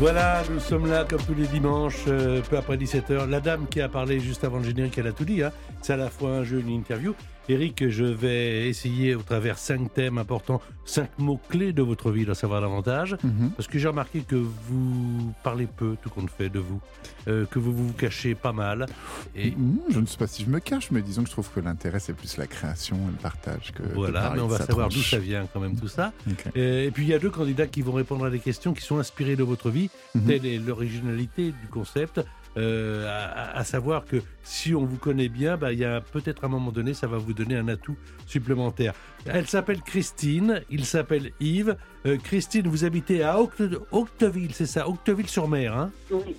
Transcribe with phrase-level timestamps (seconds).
[0.00, 3.28] Voilà, nous sommes là comme tous les dimanches, euh, peu après 17h.
[3.28, 5.42] La dame qui a parlé juste avant le générique, elle a tout dit.
[5.42, 5.50] Hein.
[5.82, 7.16] C'est à la fois un jeu une interview.
[7.48, 12.24] Eric, je vais essayer au travers cinq thèmes importants, cinq mots clés de votre vie
[12.24, 13.16] d'en savoir davantage.
[13.24, 13.50] Mhm.
[13.56, 16.80] Parce que j'ai remarqué que vous parlez peu, tout compte fait, de vous.
[17.26, 18.86] Euh, que vous vous cachez pas mal.
[19.34, 21.50] Et Mmh, je ne sais pas si je me cache, mais disons que je trouve
[21.50, 23.82] que l'intérêt, c'est plus la création et le partage que.
[23.94, 26.12] voilà, mais on va sa savoir d'où ça vient quand même tout ça.
[26.56, 28.82] Euh, et puis il y a deux candidats qui vont répondre à des questions qui
[28.82, 29.90] sont inspirées de votre vie.
[30.14, 30.24] Mhm.
[30.26, 32.20] Telle est l'originalité du concept.
[32.58, 36.44] Euh, à, à savoir que si on vous connaît bien, bah, il y a peut-être
[36.44, 38.92] un moment donné, ça va vous donner un atout supplémentaire.
[39.26, 41.76] Elle s'appelle Christine, il s'appelle Yves.
[42.06, 45.76] Euh, Christine, vous habitez à Octe- Octeville, c'est ça, Octeville-sur-Mer.
[45.76, 45.90] Hein?
[46.10, 46.36] Oui.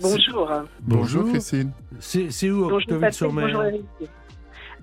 [0.00, 0.50] Bonjour.
[0.82, 1.72] Bonjour Christine.
[2.00, 3.72] C'est où Octeville-sur-Mer.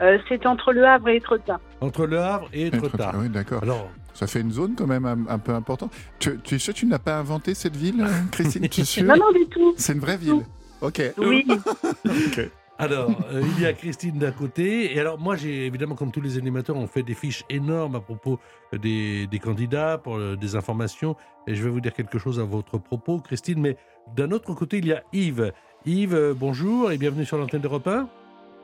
[0.02, 1.60] Euh, c'est entre Le Havre et Étretat.
[1.80, 3.14] Entre Le Havre et Étretat.
[3.18, 3.64] Oui, d'accord.
[3.64, 5.94] Alors, Ça fait une zone quand même un, un peu importante.
[6.20, 8.68] Tu, tu es sûr que tu n'as pas inventé cette ville, Christine?
[8.68, 9.04] Tu es sûr?
[9.06, 9.74] Non, non, du tout.
[9.78, 10.44] C'est une vraie ville.
[10.86, 11.02] Ok.
[11.18, 11.46] Oui,
[12.06, 12.50] Ok.
[12.78, 14.94] Alors, euh, il y a Christine d'un côté.
[14.94, 18.02] Et alors, moi, j'ai évidemment, comme tous les animateurs, on fait des fiches énormes à
[18.02, 18.40] propos
[18.74, 21.16] des, des candidats pour euh, des informations.
[21.48, 23.62] Et je vais vous dire quelque chose à votre propos, Christine.
[23.62, 23.78] Mais
[24.16, 25.54] d'un autre côté, il y a Yves.
[25.86, 28.10] Yves, euh, bonjour et bienvenue sur l'antenne d'Europe 1.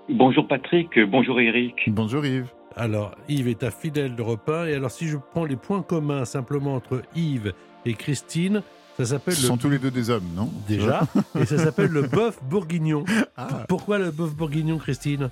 [0.10, 1.76] Bonjour Patrick, bonjour Eric.
[1.88, 2.52] Bonjour Yves.
[2.76, 4.68] Alors, Yves est un fidèle d'Europe 1.
[4.68, 7.54] Et alors, si je prends les points communs simplement entre Yves
[7.86, 8.62] et Christine,
[9.06, 10.52] ça s'appelle Ce le sont tous les deux des hommes, non?
[10.68, 11.02] Déjà,
[11.40, 13.04] et ça s'appelle le bœuf bourguignon.
[13.38, 13.66] Ah.
[13.68, 15.30] Pourquoi le bœuf bourguignon, Christine?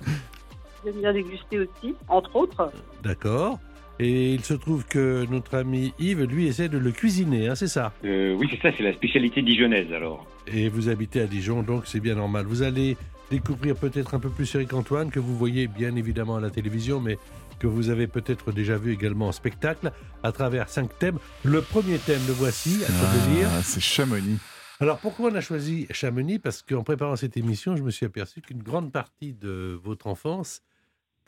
[0.84, 2.72] J'aime bien déguster aussi, entre autres.
[3.04, 3.60] D'accord.
[4.00, 7.68] Et il se trouve que notre ami Yves, lui, essaie de le cuisiner, hein, c'est
[7.68, 7.92] ça?
[8.04, 10.26] Euh, oui, c'est ça, c'est la spécialité dijonnaise alors.
[10.46, 12.46] Et vous habitez à Dijon, donc c'est bien normal.
[12.46, 12.96] Vous allez
[13.30, 16.98] découvrir peut-être un peu plus Eric Antoine, que vous voyez bien évidemment à la télévision,
[16.98, 17.18] mais
[17.60, 19.92] que vous avez peut-être déjà vu également en spectacle,
[20.24, 21.18] à travers cinq thèmes.
[21.44, 22.88] Le premier thème, le voici, à.
[22.90, 24.38] Ah, c'est Chamonix.
[24.80, 26.38] Alors pourquoi on a choisi Chamonix?
[26.38, 30.62] Parce qu'en préparant cette émission, je me suis aperçu qu'une grande partie de votre enfance,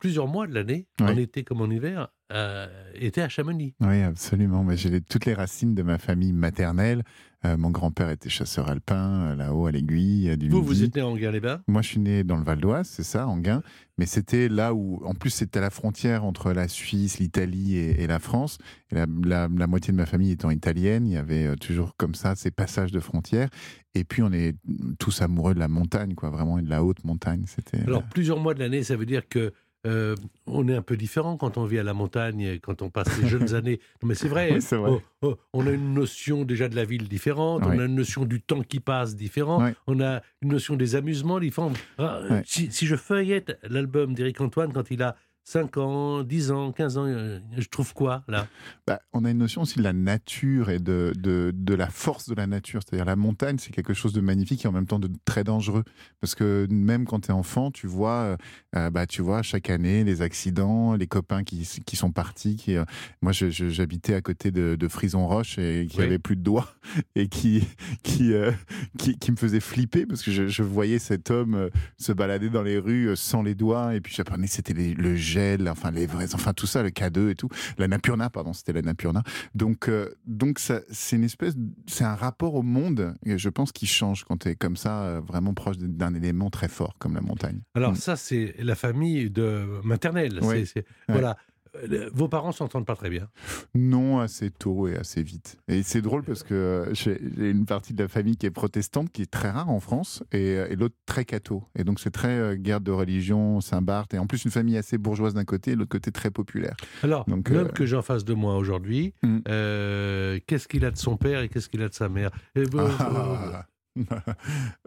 [0.03, 3.73] plusieurs mois de l'année, en été comme en hiver, euh, était à Chamonix.
[3.79, 4.65] Oui, absolument.
[4.75, 7.03] J'ai les- toutes les racines de ma famille maternelle.
[7.45, 10.67] Euh, mon grand-père était chasseur alpin, euh, là-haut à l'aiguille euh, du Vous, Midi.
[10.67, 13.27] vous êtes né en Guerre-les-Bains Moi, je suis né dans le Val d'Oise, c'est ça,
[13.27, 13.61] en Guin.
[13.97, 18.01] Mais c'était là où, en plus, c'était à la frontière entre la Suisse, l'Italie et,
[18.03, 18.57] et la France.
[18.91, 22.15] Et la, la- la moitié de ma famille étant italienne, il y avait toujours comme
[22.15, 23.49] ça ces passages de frontières.
[23.95, 24.55] Et puis, on est
[24.99, 27.43] tous amoureux de la montagne, quoi, vraiment, et de la haute montagne.
[27.47, 27.81] C'était.
[27.83, 29.53] Alors, plusieurs mois de l'année, ça veut dire que
[29.85, 30.15] euh,
[30.47, 33.27] on est un peu différent quand on vit à la montagne, quand on passe les
[33.27, 33.79] jeunes années.
[34.01, 34.91] Non, mais c'est vrai, Oui, c'est vrai.
[34.91, 38.25] Oh, oh, on a une notion déjà de la ville différente, on a une notion
[38.25, 39.71] du temps qui passe différent, Oui.
[39.87, 41.73] on a une notion des amusements différents.
[41.97, 46.71] Ah, si, si je feuillette l'album d'Éric Antoine quand il a 5 ans, 10 ans,
[46.71, 48.47] 15 ans, euh, je trouve quoi là?
[48.87, 52.29] Bah, on a une notion aussi de la nature et de, de, de la force
[52.29, 52.79] de la nature.
[52.81, 55.83] C'est-à-dire la montagne, c'est quelque chose de magnifique et en même temps de très dangereux.
[56.21, 58.37] Parce que même quand tu es enfant, tu vois, euh,
[58.77, 62.55] euh, bah, tu vois chaque année les accidents, les copains qui, qui sont partis.
[62.55, 62.85] Qui, euh,
[63.21, 66.05] moi, j'habitais à côté de, de Frison-Roche et qui Oui.
[66.05, 66.73] avait plus de doigts
[67.15, 67.67] et qui,
[68.03, 68.51] qui, euh,
[68.97, 72.63] qui, qui me faisait flipper parce que je, je voyais cet homme se balader dans
[72.63, 76.53] les rues sans les doigts et puis j'apprenais c'était le gel, enfin les vrais, enfin
[76.53, 79.23] tout ça, le K2 et tout, la Napurna, pardon, c'était la Napurna.
[79.55, 81.55] Donc, euh, donc ça, c'est une espèce,
[81.87, 85.01] c'est un rapport au monde, et je pense, qui change quand tu es comme ça,
[85.03, 87.59] euh, vraiment proche d'un élément très fort comme la montagne.
[87.73, 87.95] Alors Mm.
[87.95, 90.39] ça, c'est la famille de maternelle.
[90.41, 91.37] C'est- Voilà.
[91.75, 93.27] Euh, Vos parents s'entendent pas très bien.
[93.73, 95.57] Non, assez tôt et assez vite.
[95.67, 99.23] Et c'est drôle parce que j'ai une partie de la famille qui est protestante, qui
[99.23, 101.63] est très rare en France, et, euh, et l'autre très catho.
[101.75, 104.97] Et donc c'est très euh, guerre de religion, Saint-Barth, et en plus une famille assez
[104.97, 106.75] bourgeoise d'un côté, et l'autre côté très populaire.
[107.01, 109.13] Alors, Donc, l'homme euh, que j'ai en face de moi aujourd'hui,
[109.47, 112.31] euh, qu'est-ce qu'il a de son père et qu'est-ce qu'il a de sa mère?
[112.55, 113.65] Eh ben, Ah.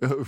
[0.03, 0.25] Euh,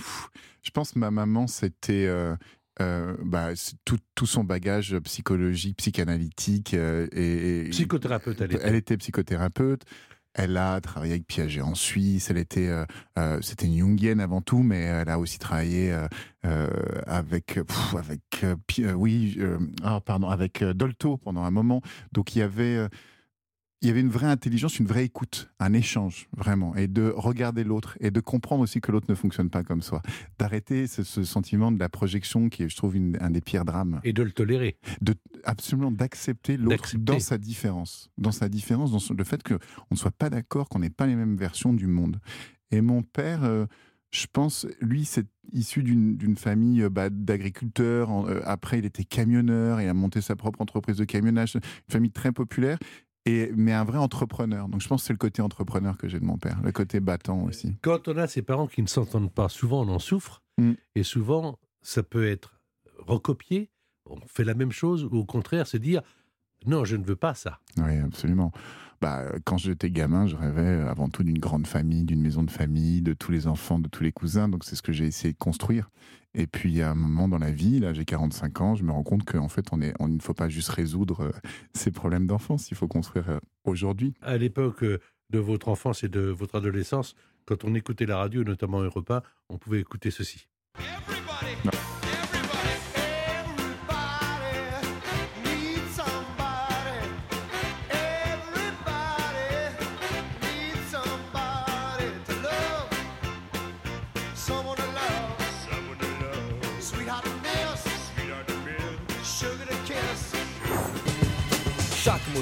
[0.61, 2.35] je pense que ma maman, c'était euh,
[2.81, 3.49] euh, bah,
[3.85, 6.73] tout, tout son bagage psychologique, psychanalytique.
[6.73, 8.63] euh, et, et- Psychothérapeute, elle était.
[8.63, 9.83] Elle était psychothérapeute.
[10.33, 12.29] Elle a travaillé avec Piaget en Suisse.
[12.29, 12.69] Elle était,
[13.17, 15.91] euh, c'était une Jungienne avant tout, mais elle a aussi travaillé
[17.07, 17.59] avec,
[17.97, 18.45] avec,
[18.95, 19.37] oui,
[19.83, 21.81] ah, pardon, avec Dolto pendant un moment.
[22.13, 22.87] Donc il y avait
[23.81, 27.63] il y avait une vraie intelligence, une vraie écoute, un échange, vraiment, et de regarder
[27.63, 30.01] l'autre, et de comprendre aussi que l'autre ne fonctionne pas comme soi.
[30.37, 34.01] D'arrêter ce, sentiment de la projection qui est, je trouve, un des pires drames.
[34.03, 34.77] Et de le tolérer.
[35.01, 35.15] De,
[35.45, 38.09] absolument d'accepter l'autre dans sa différence.
[38.17, 39.59] Dans sa différence, dans le fait qu'on
[39.91, 42.19] ne soit pas d'accord, qu'on n'ait pas les mêmes versions du monde.
[42.71, 43.43] Et mon père...
[43.43, 43.65] Euh,
[44.11, 48.27] je pense, lui, c'est issu d'une famille euh, bah, d'agriculteurs.
[48.27, 49.81] Euh, après, il était camionneur.
[49.81, 51.53] Il a monté sa propre entreprise de camionnage.
[51.53, 51.61] Une
[51.91, 52.79] famille très populaire
[53.25, 54.67] mais un vrai entrepreneur.
[54.67, 56.99] Donc je pense que c'est le côté entrepreneur que j'ai de mon père, le côté
[56.99, 57.75] battant aussi.
[57.81, 60.73] Quand on a ses parents qui ne s'entendent pas, souvent on en souffre, mm.
[60.95, 62.59] et souvent ça peut être
[62.97, 63.69] recopié,
[64.05, 66.01] on fait la même chose, ou au contraire se dire
[66.65, 67.59] non, je ne veux pas ça.
[67.77, 68.51] Oui, absolument.
[69.01, 73.01] Bah, quand j'étais gamin, je rêvais avant tout d'une grande famille, d'une maison de famille,
[73.01, 74.49] de tous les enfants, de tous les cousins.
[74.49, 75.89] Donc c'est ce que j'ai essayé de construire.
[76.33, 79.03] Et puis à un moment dans la vie, là j'ai 45 ans, je me rends
[79.03, 81.31] compte qu'en fait on, est, on, il ne faut pas juste résoudre euh,
[81.73, 84.13] ces problèmes d'enfance, il faut construire euh, aujourd'hui.
[84.21, 84.99] À l'époque euh,
[85.31, 89.23] de votre enfance et de votre adolescence, quand on écoutait la radio, notamment un repas,
[89.49, 90.47] on pouvait écouter ceci.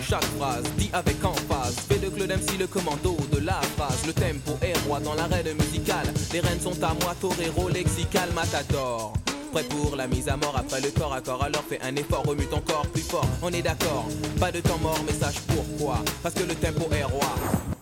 [0.01, 1.75] Chaque phrase, dit avec emphase.
[1.87, 4.05] Fait de Claude MC le commando de la phrase.
[4.05, 6.07] Le tempo est roi dans l'arène musicale.
[6.33, 9.13] Les reines sont à moi, torero, lexical, matador.
[9.51, 12.23] Prêt pour la mise à mort après le corps à corps, alors fais un effort,
[12.23, 13.27] remue ton corps plus fort.
[13.41, 14.05] On est d'accord,
[14.39, 15.99] pas de temps mort, mais sache pourquoi.
[16.21, 17.76] Parce que le tempo est roi.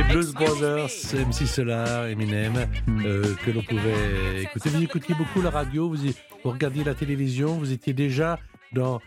[0.00, 2.66] Blues Brothers, MC Solar, Eminem,
[3.04, 4.70] euh, que l'on pouvait écouter.
[4.70, 8.38] Vous écoutiez beaucoup la radio, vous, vous regardiez la télévision, vous étiez déjà
[8.72, 9.00] dans,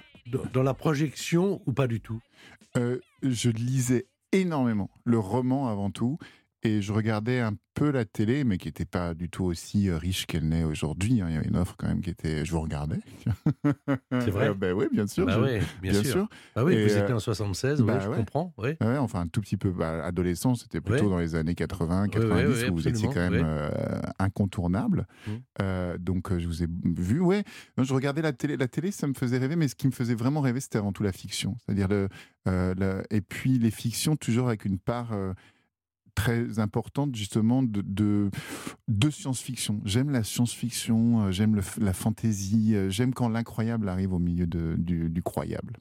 [0.53, 2.21] dans, la projection ou pas du tout?
[2.77, 6.19] Euh, Je lisais énormément, le roman avant tout,
[6.65, 9.97] et je regardais un peu la télé, mais qui n'était pas du tout aussi euh,
[9.97, 11.21] riche qu'elle n'est aujourd'hui.
[11.21, 11.27] Hein.
[11.29, 12.45] Il y avait une offre quand même qui était.
[12.45, 12.99] Je vous regardais.
[14.11, 14.53] C'est vrai.
[14.57, 15.25] ben oui, bien sûr.
[15.25, 15.37] Bah
[15.81, 16.27] bien, sûr.
[16.55, 18.53] Ah oui, vous étiez en 76, bah je comprends.
[18.57, 18.77] Ouais.
[18.81, 19.71] enfin, un tout petit peu.
[19.71, 23.69] Bah, adolescent, c'était plutôt dans les années 80, 90, où vous étiez quand même euh,
[24.19, 25.05] incontournable.
[25.27, 25.31] Mmh.
[25.61, 27.19] Euh, donc, je vous ai vu.
[27.19, 27.43] Ouais,
[27.77, 28.57] je regardais la télé.
[28.57, 30.93] La télé, ça me faisait rêver, mais ce qui me faisait vraiment rêver, c'était avant
[30.93, 31.57] tout la fiction.
[31.65, 32.07] C'est-à-dire le,
[33.11, 35.11] Et puis, les fictions, toujours avec une part
[36.15, 37.83] très importante justement de,
[38.87, 39.81] de, science-fiction.
[39.85, 45.21] J'aime la science-fiction, euh, j'aime la fantaisie, euh, j'aime quand l'incroyable arrive au milieu du,
[45.23, 45.73] croyable.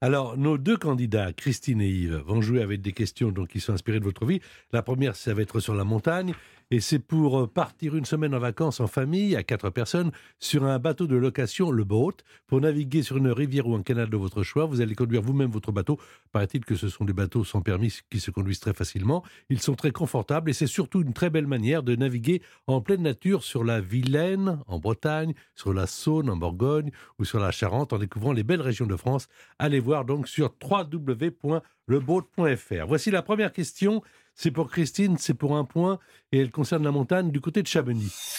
[0.00, 3.72] Alors, nos deux candidats, Christine et Yves, vont jouer avec des questions donc, qui sont
[3.72, 4.40] inspirées de votre vie.
[4.72, 6.34] La première, ça va être sur la montagne.
[6.70, 10.64] Et c'est pour euh, partir une semaine en vacances en famille, à quatre personnes, sur
[10.64, 12.16] un bateau de location, le boat,
[12.46, 14.66] pour naviguer sur une rivière ou un canal de votre choix.
[14.66, 15.98] Vous allez conduire vous-même votre bateau.
[16.30, 19.24] Paraît-il que ce sont des bateaux sans permis qui se conduisent très facilement.
[19.48, 23.00] Ils sont très confortables et c'est surtout une très belle manière de naviguer en pleine
[23.02, 27.94] nature sur la Vilaine, en Bretagne, sur la Saône, en Bourgogne ou sur la Charente,
[27.94, 29.28] en découvrant les belles régions de France.
[29.58, 32.86] Allez voir donc sur www.leboat.fr.
[32.86, 34.02] Voici la première question.
[34.40, 35.98] C'est pour Christine, c'est pour un point,
[36.30, 38.36] et elle concerne la montagne du côté de Chamonix.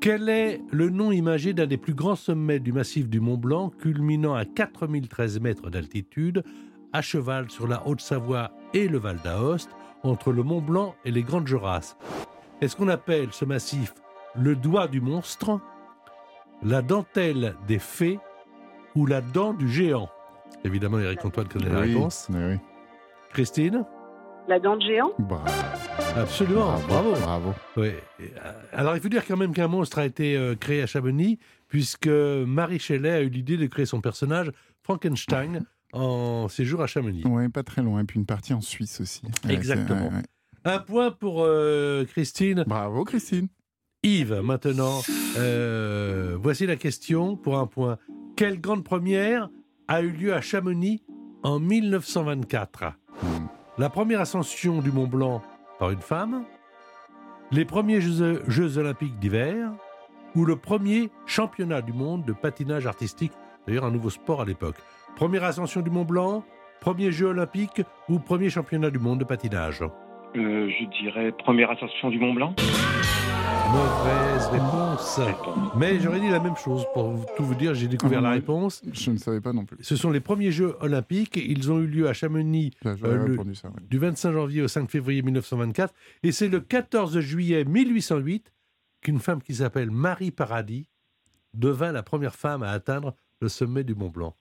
[0.00, 3.68] Quel est le nom imagé d'un des plus grands sommets du massif du Mont Blanc,
[3.68, 6.44] culminant à 4013 mètres d'altitude,
[6.94, 9.68] à cheval sur la Haute-Savoie et le Val d'Aoste,
[10.02, 11.98] entre le Mont Blanc et les Grandes Jorasses?
[12.62, 13.92] Est-ce qu'on appelle ce massif
[14.34, 15.60] le doigt du monstre,
[16.62, 18.18] la dentelle des fées
[18.94, 20.08] ou la dent du géant?
[20.64, 22.28] Évidemment, Eric Antoine connaît la réponse.
[22.30, 22.56] Oui.
[23.34, 23.84] Christine?
[24.48, 25.12] La dent de géant
[26.16, 27.12] Absolument, bravo.
[27.12, 27.54] Bravo.
[27.76, 27.90] Oui.
[28.20, 31.38] Euh, alors, il faut dire quand même qu'un monstre a été euh, créé à Chamonix,
[31.68, 34.50] puisque Marie Shelley a eu l'idée de créer son personnage,
[34.82, 37.22] Frankenstein, en séjour à Chamonix.
[37.26, 38.00] Oui, pas très loin.
[38.00, 39.22] Et puis une partie en Suisse aussi.
[39.48, 40.10] Exactement.
[40.64, 42.64] Un point pour euh, Christine.
[42.66, 43.48] Bravo, Christine.
[44.02, 45.00] Yves, maintenant,
[46.38, 47.98] voici la question pour un point.
[48.36, 49.48] Quelle grande première
[49.88, 51.02] a eu lieu à Chamonix
[51.42, 52.94] en 1924
[53.78, 55.42] la première ascension du Mont Blanc
[55.78, 56.44] par une femme,
[57.50, 59.70] les premiers Jeux, olympiques d'hiver
[60.34, 63.32] ou le premier championnat du monde de patinage artistique,
[63.66, 64.76] d'ailleurs un nouveau sport à l'époque.
[65.16, 66.44] Première ascension du Mont Blanc,
[66.80, 69.82] premier Jeux olympiques ou premier championnat du monde de patinage?
[70.36, 72.54] Euh, je dirais première ascension du Mont Blanc.
[73.72, 75.20] Mauvaise réponse.
[75.76, 76.84] Mais j'aurais dit la même chose.
[76.94, 78.82] Pour tout vous dire, j'ai découvert la Ah, réponse.
[78.92, 79.78] Je ne savais pas non plus.
[79.82, 81.36] Ce sont les premiers Jeux olympiques.
[81.36, 83.70] Ils ont eu lieu à Chamonix Là, Euh, le- ça.
[83.90, 85.92] du 25 janvier au 5 février 1924.
[86.22, 88.52] Et c'est le 14 juillet 1808
[89.02, 90.88] qu'une femme qui s'appelle Marie Paradis
[91.54, 94.34] devint la première femme à atteindre le sommet du Mont Blanc.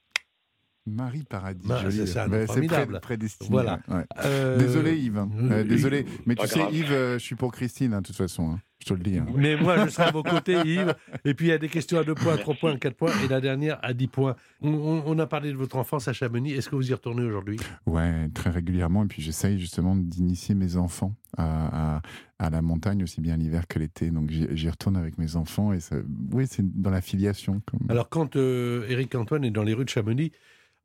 [0.86, 3.50] Marie Paradis, Bah, c'est- pré- prédestiné.
[3.50, 3.80] Voilà.
[3.88, 4.04] ouais.
[4.26, 5.30] Euh, Désolé Yves, hein.
[5.50, 6.06] euh, désolé.
[6.26, 6.74] Mais tu sais grave.
[6.76, 8.52] Yves, je suis pour Christine hein, de toute façon.
[8.52, 8.60] hein.
[8.84, 9.18] Je te le dis.
[9.18, 9.26] hein.
[9.36, 10.94] Mais moi, je serai à vos côtés, Yves.
[11.24, 13.12] Et puis, il y a des questions à 2 points, 3 points, 4 points.
[13.24, 14.36] Et la dernière à 10 points.
[14.62, 16.52] On, a parlé de votre enfance à Chamonix.
[16.52, 17.58] Est-ce que vous y retournez aujourd'hui?
[17.86, 19.04] Ouais, très régulièrement.
[19.06, 22.02] Et puis j'essaye justement d'initier mes enfants à, à-
[22.40, 24.10] à la montagne aussi bien l'hiver que l'été.
[24.12, 25.96] Donc j'y retourne avec mes enfants et ça,
[26.34, 27.62] oui, c'est dans la filiation.
[27.66, 27.90] Comme...
[27.90, 30.32] Alors, quand euh, Éric Antoine est dans les rues de Chamonix,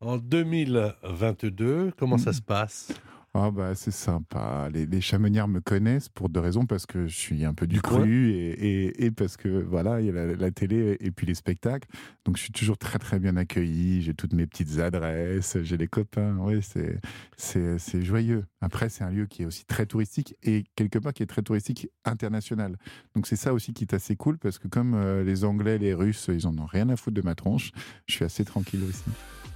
[0.00, 2.92] en 2022, comment ça se passe?
[3.34, 4.68] Ah bah c'est sympa.
[4.72, 5.00] Les, les
[5.46, 8.50] me connaissent pour deux raisons parce que je suis un peu du, cru et,
[8.86, 11.88] et- et parce que voilà il y a la, la télé et puis les spectacles.
[12.24, 14.00] Donc je suis toujours très très bien accueilli.
[14.02, 16.36] J'ai toutes mes petites adresses, j'ai les copains.
[16.40, 16.98] Oui c'est
[17.36, 18.44] c'est c'est joyeux.
[18.62, 21.42] Après c'est un lieu qui est aussi très touristique et quelque part qui est très
[21.42, 22.76] touristique international.
[23.14, 25.92] Donc c'est ça aussi qui est assez cool parce que comme euh, les Anglais, les
[25.94, 27.72] Russes, ils en ont rien à foutre de ma tronche.
[28.06, 29.04] Je suis assez tranquille aussi.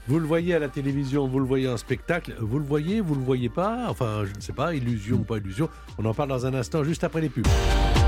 [0.08, 3.14] Vous le voyez à la télévision, vous le voyez en spectacle, vous le voyez, vous
[3.14, 6.28] le voyez pas, enfin je ne sais pas, illusion ou pas illusion, on en parle
[6.30, 7.46] dans un instant juste après les pubs.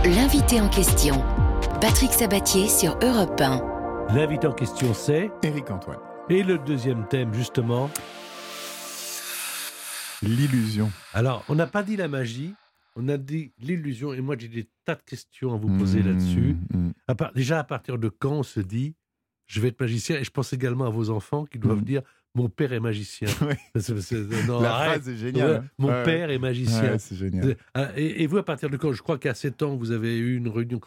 [0.05, 1.23] L'invité en question,
[1.81, 4.09] Patrick Sabatier sur Europe 1.
[4.15, 7.89] L'invité en question c'est, Éric Antoine, et le deuxième thème justement,
[10.21, 10.91] l'illusion.
[11.13, 12.55] alors on n'a pas dit la magie,
[12.97, 16.07] on a dit l'illusion, et moi j'ai des tas de questions à vous poser Mmh,
[16.09, 16.57] là-dessus.
[16.75, 17.15] mmh.
[17.15, 18.95] Part- déjà à partir de quand on se dit,
[19.47, 21.85] je vais être magicien, et je pense également à vos enfants qui doivent Mhm.
[21.85, 22.03] dire,
[22.35, 23.29] mon père est magicien.
[24.49, 25.03] Non, La arrête.
[25.03, 25.51] phrase est géniale.
[25.53, 26.93] Ouais, mon Ouais, père est magicien.
[26.93, 27.57] ouais, c'est génial.
[27.75, 28.93] Ah, Et, et vous, à partir de quand?
[28.93, 30.81] Je crois qu'à 7 ans, vous avez eu une réunion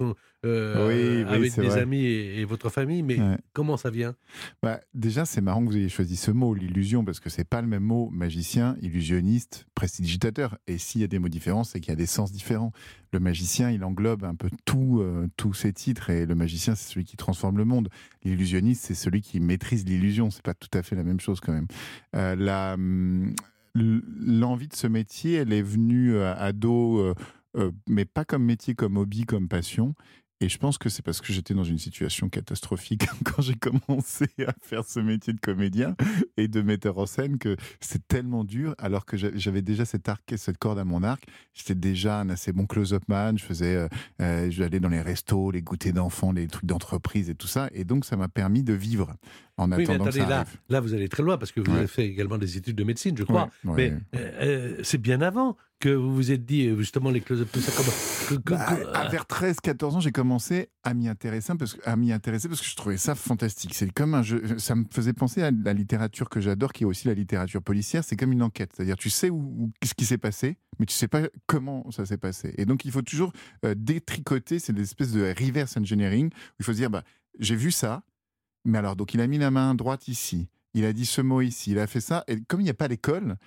[0.45, 1.81] euh, Oui, oui, avec des vrai.
[1.81, 3.37] amis et, et votre famille, mais Ouais.
[3.53, 4.15] comment ça vient?
[4.61, 7.61] Bah, déjà, c'est marrant que vous ayez choisi ce mot, l'illusion, parce que c'est pas
[7.61, 10.57] le même mot magicien, illusionniste, prestidigitateur.
[10.67, 12.71] Et s'il y a des mots différents, c'est qu'il y a des sens différents.
[13.11, 16.91] Le magicien, il englobe un peu tout, euh, tous ces titres, et le magicien, c'est
[16.93, 17.89] celui qui transforme le monde.
[18.23, 20.29] L'illusionniste, c'est celui qui maîtrise l'illusion.
[20.29, 21.67] C'est pas tout à fait la même chose quand même.
[22.15, 23.33] Euh, la, hum,
[23.75, 27.13] l'envie de ce métier, elle est venue ado, euh,
[27.57, 29.95] euh, mais pas comme métier, comme hobby, comme passion.
[30.39, 34.27] Et je pense que c'est parce que j'étais dans une situation catastrophique quand j'ai commencé
[34.45, 35.95] à faire ce métier de comédien
[36.37, 40.09] et de metteur en scène que c'est tellement dur alors que j'a- j'avais déjà cet
[40.09, 41.23] arc, cette corde à mon arc.
[41.55, 43.35] J'étais déjà un assez bon close-up man.
[43.37, 43.87] Je faisais, euh,
[44.21, 47.69] euh, j'allais dans les restos, les goûters d'enfants, les trucs d'entreprise et tout ça.
[47.73, 49.15] Et donc ça m'a permis de vivre
[49.57, 51.59] en Oui, mais attendant que attendez, ça là, là, vous allez très loin parce que
[51.61, 51.79] vous Ouais.
[51.79, 53.49] avez fait également des études de médecine, je crois.
[53.63, 53.93] Ouais, ouais.
[54.13, 57.49] Mais euh, euh, c'est bien avant que vous vous êtes dit, euh, justement, les close-up,
[57.51, 57.71] tout ça.
[58.29, 58.53] Bah, que-
[58.95, 62.61] à vers 13-14 ans, j'ai commencé à m'y intéresser parce que, à m'y intéresser parce
[62.61, 63.73] que je trouvais ça fantastique.
[63.75, 64.57] C'est comme un jeu.
[64.57, 68.03] Ça me faisait penser à la littérature que j'adore, qui est aussi la littérature policière.
[68.03, 68.71] C'est comme une enquête.
[68.75, 72.05] C'est-à-dire, tu sais où, où- ce qui s'est passé, mais tu sais pas comment ça
[72.05, 72.53] s'est passé.
[72.57, 73.31] Et donc, il faut toujours
[73.65, 74.59] euh, détricoter.
[74.59, 77.03] C'est des espèces de reverse engineering où il faut se dire, bah,
[77.39, 78.01] j'ai vu ça,
[78.67, 80.49] mais alors, donc, il a mis la main droite ici.
[80.73, 82.23] Il a dit ce mot ici, il a fait ça.
[82.27, 83.37] Et comme il n'y a pas l'école,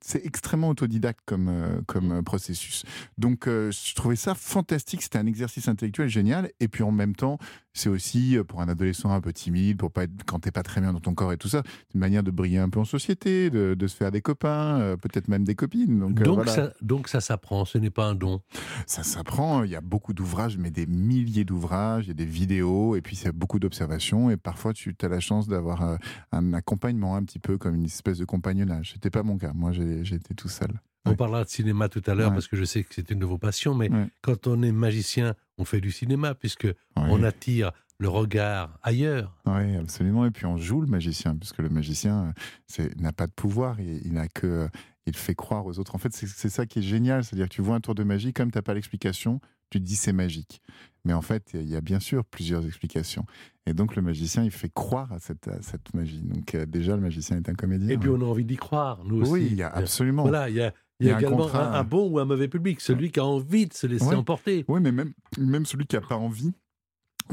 [0.00, 2.84] c'est extrêmement autodidacte comme, euh, comme euh, processus.
[3.18, 5.02] Donc, euh, je trouvais ça fantastique.
[5.02, 6.50] C'était un exercice intellectuel génial.
[6.60, 7.38] Et puis, en même temps,
[7.72, 10.80] c'est aussi pour un adolescent un peu timide, pour pas être, quand t'es pas très
[10.80, 12.84] bien dans ton corps et tout ça, c'est une manière de briller un peu en
[12.84, 16.00] société, de, de se faire des copains, euh, peut-être même des copines.
[16.00, 16.52] Donc, euh, donc, voilà.
[16.52, 18.40] ça, donc ça s'apprend, ce n'est pas un don.
[18.86, 22.24] Ça s'apprend, il y a beaucoup d'ouvrages, mais des milliers d'ouvrages, il y a des
[22.24, 25.98] vidéos, et puis c'est beaucoup d'observations, et parfois tu as la chance d'avoir
[26.32, 28.92] un accompagnement un petit peu comme une espèce de compagnonnage.
[28.94, 30.70] C'était pas mon cas, moi j'ai- j'étais tout seul.
[31.06, 31.16] On Ouais.
[31.16, 32.34] parlera de cinéma tout à l'heure Ouais.
[32.34, 34.08] parce que je sais que c'est une de vos passions, mais Ouais.
[34.22, 39.34] quand on est magicien, on fait du cinéma puisque on attire le regard ailleurs.
[39.46, 40.24] Oui, absolument.
[40.26, 42.34] Et puis on joue le magicien, puisque le magicien
[42.78, 44.68] euh, n'a pas de pouvoir, il, il n'a que, euh,
[45.06, 45.94] il fait croire aux autres.
[45.94, 48.02] En fait, c'est c'est ça qui est génial, c'est-à-dire que tu vois un tour de
[48.04, 49.40] magie, comme tu n'as pas l'explication,
[49.70, 50.60] tu te dis c'est magique.
[51.04, 53.24] Mais en fait, il y a bien sûr plusieurs explications.
[53.66, 56.20] Et donc le magicien, il fait croire à cette, à cette magie.
[56.22, 57.88] Donc euh, déjà, le magicien est un comédien.
[57.88, 58.18] Et puis ouais.
[58.20, 59.32] on a envie d'y croire, nous aussi.
[59.32, 60.22] Oui, il y a absolument.
[60.22, 61.74] Voilà, il y a, il Il y y a a un également contrat.
[61.76, 64.14] un, un bon ou un mauvais public, celui qui a envie de se laisser Ouais.
[64.14, 64.64] emporter.
[64.68, 66.52] Oui, mais même, même celui qui n'a pas envie,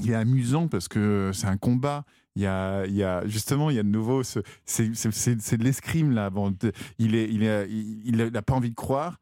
[0.01, 2.05] il est amusant parce que c'est un combat.
[2.37, 5.57] Il y a, il y a justement, il y a de nouveau, ce- c'est c'est
[5.57, 6.29] de l'escrime là.
[6.29, 6.55] Bon,
[6.99, 9.17] il est, il est, il il n'a pas envie de croire,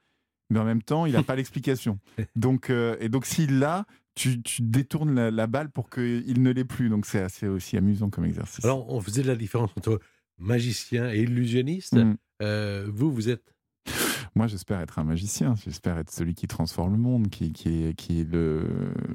[0.49, 1.97] mais en même temps, il n'a pas l'explication.
[2.35, 6.51] Donc, euh, et donc s'il l'a, tu, tu détournes la, la balle pour qu'il ne
[6.51, 6.89] l'ait plus.
[6.89, 8.63] Donc c'est assez aussi amusant comme exercice.
[8.65, 9.99] Alors on faisait la différence entre
[10.37, 11.93] magicien et illusionniste.
[11.95, 12.15] Mm.
[12.41, 13.53] Euh, vous, vous êtes
[14.35, 15.55] Moi, j'espère être un magicien.
[15.63, 18.67] J'espère être celui qui transforme le monde, qui, qui, qui le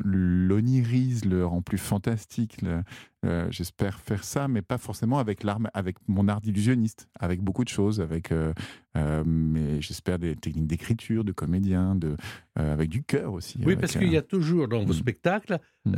[0.03, 2.63] l'onirise, le rend plus fantastique.
[2.63, 2.83] le-
[3.27, 7.65] euh, j'espère faire ça, mais pas forcément avec l'arme, avec mon art d'illusionniste, avec beaucoup
[7.65, 8.53] de choses, avec, euh,
[8.97, 12.17] euh, mais j'espère des techniques d'écriture, de comédien, de,
[12.57, 13.59] avec du cœur aussi.
[13.59, 14.97] Oui, avec, parce qu'il y a toujours dans vos Mm.
[14.97, 15.95] spectacles, Mm.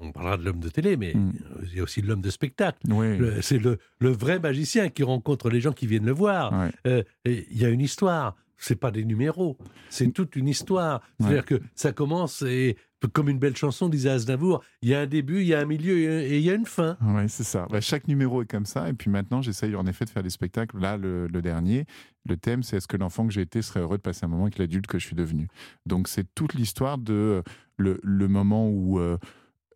[0.00, 1.32] on parlera de l'homme de télé, mais Mm.
[1.70, 2.78] il y a aussi l'homme de spectacle.
[2.90, 6.52] oui, C'est le, le vrai magicien qui rencontre les gens qui viennent le voir.
[6.84, 7.04] ouais.
[7.24, 8.36] Il y a une histoire.
[8.60, 9.56] C'est pas des numéros,
[9.88, 11.00] c'est toute une histoire.
[11.20, 15.06] C'est-à-dire que ça commence et comme une belle chanson disait Aznavour, il y a un
[15.06, 16.96] début, il y a un milieu et il y a une fin.
[17.00, 17.66] Ouais, c'est ça.
[17.70, 18.88] Bah, chaque numéro est comme ça.
[18.88, 20.78] Et puis maintenant, j'essaye en effet de faire des spectacles.
[20.78, 21.86] Là, le, dernier,
[22.26, 24.44] le thème, c'est est-ce que l'enfant que j'ai été serait heureux de passer un moment
[24.44, 25.48] avec l'adulte que je suis devenu?
[25.86, 27.42] Donc, c'est toute l'histoire de
[27.80, 29.16] euh, le, moment où euh,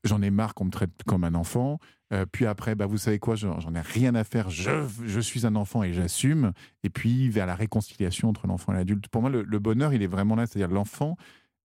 [0.03, 1.79] j'en ai marre qu'on me traite comme un enfant.
[2.13, 4.51] Euh, puis après, bah, vous savez quoi, j'en ai rien à faire.
[4.51, 6.53] Je, suis un enfant et j'assume.
[6.83, 9.07] Et puis, vers la réconciliation entre l'enfant et l'adulte.
[9.09, 10.47] Pour moi, le bonheur, il est vraiment là.
[10.47, 11.17] C'est-à-dire, l'enfant,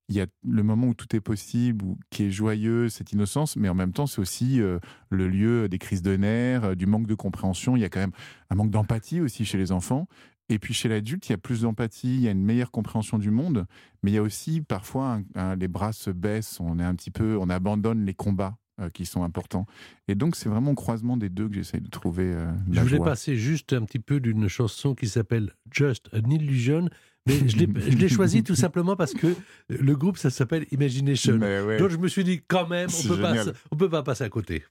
[0.09, 3.55] il y a le moment où tout est possible, où, qui est joyeux, cette innocence,
[3.57, 6.85] mais en même temps, c'est aussi euh, le lieu des crises de nerfs, euh, du
[6.85, 7.75] manque de compréhension.
[7.75, 8.13] Il y a quand même
[8.49, 10.07] un manque d'empathie aussi chez les enfants.
[10.49, 13.17] Et puis chez l'adulte, il y a plus d'empathie, il y a une meilleure compréhension
[13.19, 13.65] du monde,
[14.01, 16.95] mais il y a aussi parfois un- un- les bras se baissent, on est un
[16.95, 19.65] petit peu, on abandonne les combats euh, qui sont importants.
[20.07, 22.31] Et donc c'est vraiment au croisement des deux que j'essaye de trouver
[22.69, 23.05] Je la voulais joie.
[23.07, 26.87] passer juste un petit peu d'une chanson qui s'appelle Just an Illusion,
[27.27, 29.27] mais je l'ai- choisie tout simplement parce que
[29.69, 31.37] le groupe, ça s'appelle Imagination.
[31.37, 31.77] Ouais.
[31.77, 33.33] Donc je me suis dit, quand même, on C'est peut pas,
[33.71, 34.63] on peut pas passer à côté.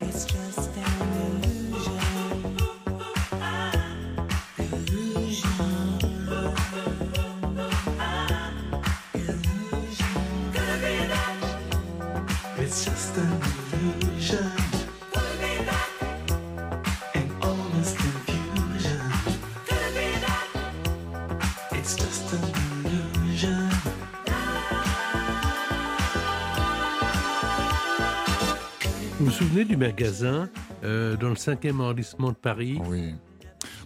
[29.39, 30.49] Souvenez du magasin
[30.85, 33.15] euh, dans le 5e arrondissement de Paris, Oui.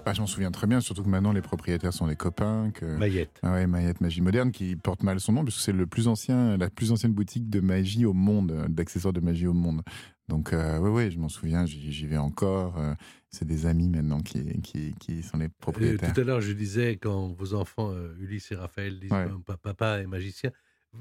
[0.04, 2.70] Bah, je m'en souviens très bien, surtout que maintenant les propriétaires sont des copains.
[2.72, 2.96] Que...
[2.96, 5.86] Mayette Ah ouais, Mayette Magie Moderne, qui porte mal son nom, parce que c'est le
[5.86, 9.52] plus ancien, la plus ancienne boutique de magie au monde, euh, d'accessoires de magie au
[9.52, 9.82] monde.
[10.28, 12.78] Donc, euh, ouais, je m'en souviens, j'y vais encore.
[12.78, 12.94] euh,
[13.30, 16.12] c'est des amis maintenant qui, qui, qui sont les Euh, propriétaires.
[16.12, 19.26] tout à l'heure, je disais, quand vos enfants, euh, Ulysse et Raphaël, disent Ouais.
[19.62, 20.50] Papa- est magicien,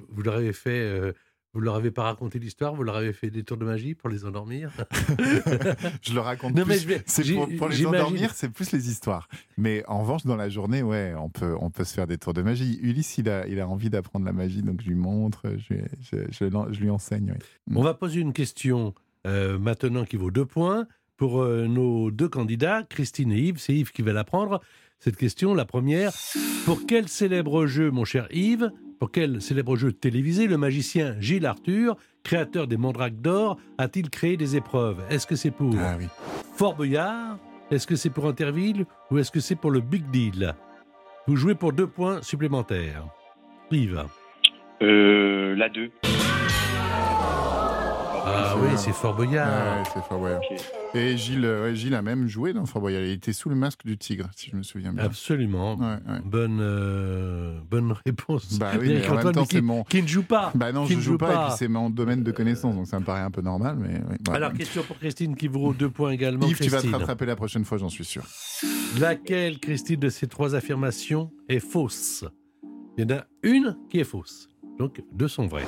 [0.10, 1.14] vous leur avez fait.
[1.54, 4.10] Vous leur avez pas raconté l'histoire, vous leur avez fait des tours de magie pour
[4.10, 4.72] les endormir.
[6.02, 6.86] je le raconte Non, mais plus.
[6.86, 9.28] vais- j'ai- pour, pour les endormir, c'est plus les histoires.
[9.58, 12.34] Mais en revanche, dans la journée, ouais, on peut, on peut se faire des tours
[12.34, 12.80] de magie.
[12.82, 15.84] Ulysse, il a, il a envie d'apprendre la magie, donc je lui montre, je, lui-
[16.02, 17.32] je, je l'en- je lui enseigne.
[17.32, 17.76] ouais.
[17.76, 18.94] On va poser une question
[19.28, 23.58] euh, maintenant qui vaut deux points pour euh, nos deux candidats, Christine et Yves.
[23.60, 24.62] C'est Yves qui va la prendre.
[25.00, 26.12] Cette question, la première.
[26.66, 31.46] Pour quel célèbre jeu, mon cher Yves, pour quel célèbre jeu télévisé le magicien Gilles
[31.46, 35.02] Arthur, créateur des Mandrakes d'or, a-t-il créé des épreuves?
[35.10, 36.08] Est-ce que c'est pour Ah oui.
[36.56, 37.38] Fort Boyard?
[37.72, 38.86] Est-ce que c'est pour Interville?
[39.10, 40.54] Ou est-ce que c'est pour le Big Deal?
[41.28, 43.06] Vous jouez pour deux points supplémentaires.
[43.72, 44.04] Yves.
[44.82, 45.92] Euh, la 2.
[48.32, 49.78] Ah oui, c'est Fort Boyard.
[49.78, 50.42] Ouais, c'est Fort Boyard.
[50.52, 50.60] Ok.
[50.96, 53.04] Et Gilles, ouais, Gilles a même joué dans Fort Boyard.
[53.04, 55.04] Il était sous le masque du tigre, si je me souviens bien.
[55.04, 55.76] Absolument.
[55.76, 56.20] Ouais, ouais.
[56.26, 58.58] Bonne, euh, bonne réponse.
[58.58, 60.52] Bah oui, mais en même temps, mais qui, c'est mon- qui ne joue pas.
[60.56, 62.76] Bah non, Qui je ne joue joue pas, et puis c'est mon domaine de connaissance,
[62.76, 64.36] donc ça me paraît un peu normal, mais ouais.
[64.36, 66.46] Alors, question pour Christine qui vaut deux points également.
[66.48, 66.96] Yves, tu vas te Christine.
[66.96, 68.24] rattraper la prochaine fois, j'en suis sûr.
[69.00, 72.26] Laquelle, Christine, de ces trois affirmations est fausse?
[72.98, 74.50] Il y en a une qui est fausse.
[74.78, 75.68] Donc, deux sont vraies.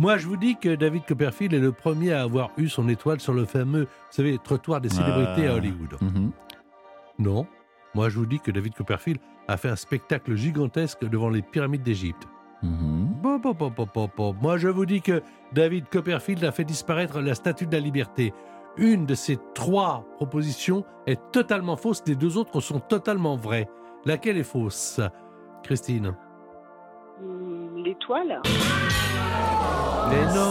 [0.00, 3.20] Moi, je vous dis que David Copperfield est le premier à avoir eu son étoile
[3.20, 5.56] sur le fameux, vous savez, trottoir des célébrités à Ah.
[5.56, 5.94] Hollywood.
[6.00, 6.30] Mhm.
[7.18, 7.46] Non.
[7.94, 11.82] Moi, je vous dis que David Copperfield a fait un spectacle gigantesque devant les pyramides
[11.82, 12.26] d'Égypte.
[12.62, 13.08] Mhm.
[13.22, 14.36] Bon, bon, bon, bon, bon, bon.
[14.40, 18.32] Moi, je vous dis que David Copperfield a fait disparaître la statue de la liberté.
[18.78, 23.68] Une de ces trois propositions est totalement fausse, les deux autres sont totalement vraies.
[24.06, 24.98] Laquelle est fausse
[25.62, 26.14] Christine?
[27.22, 28.40] Hum, L'étoile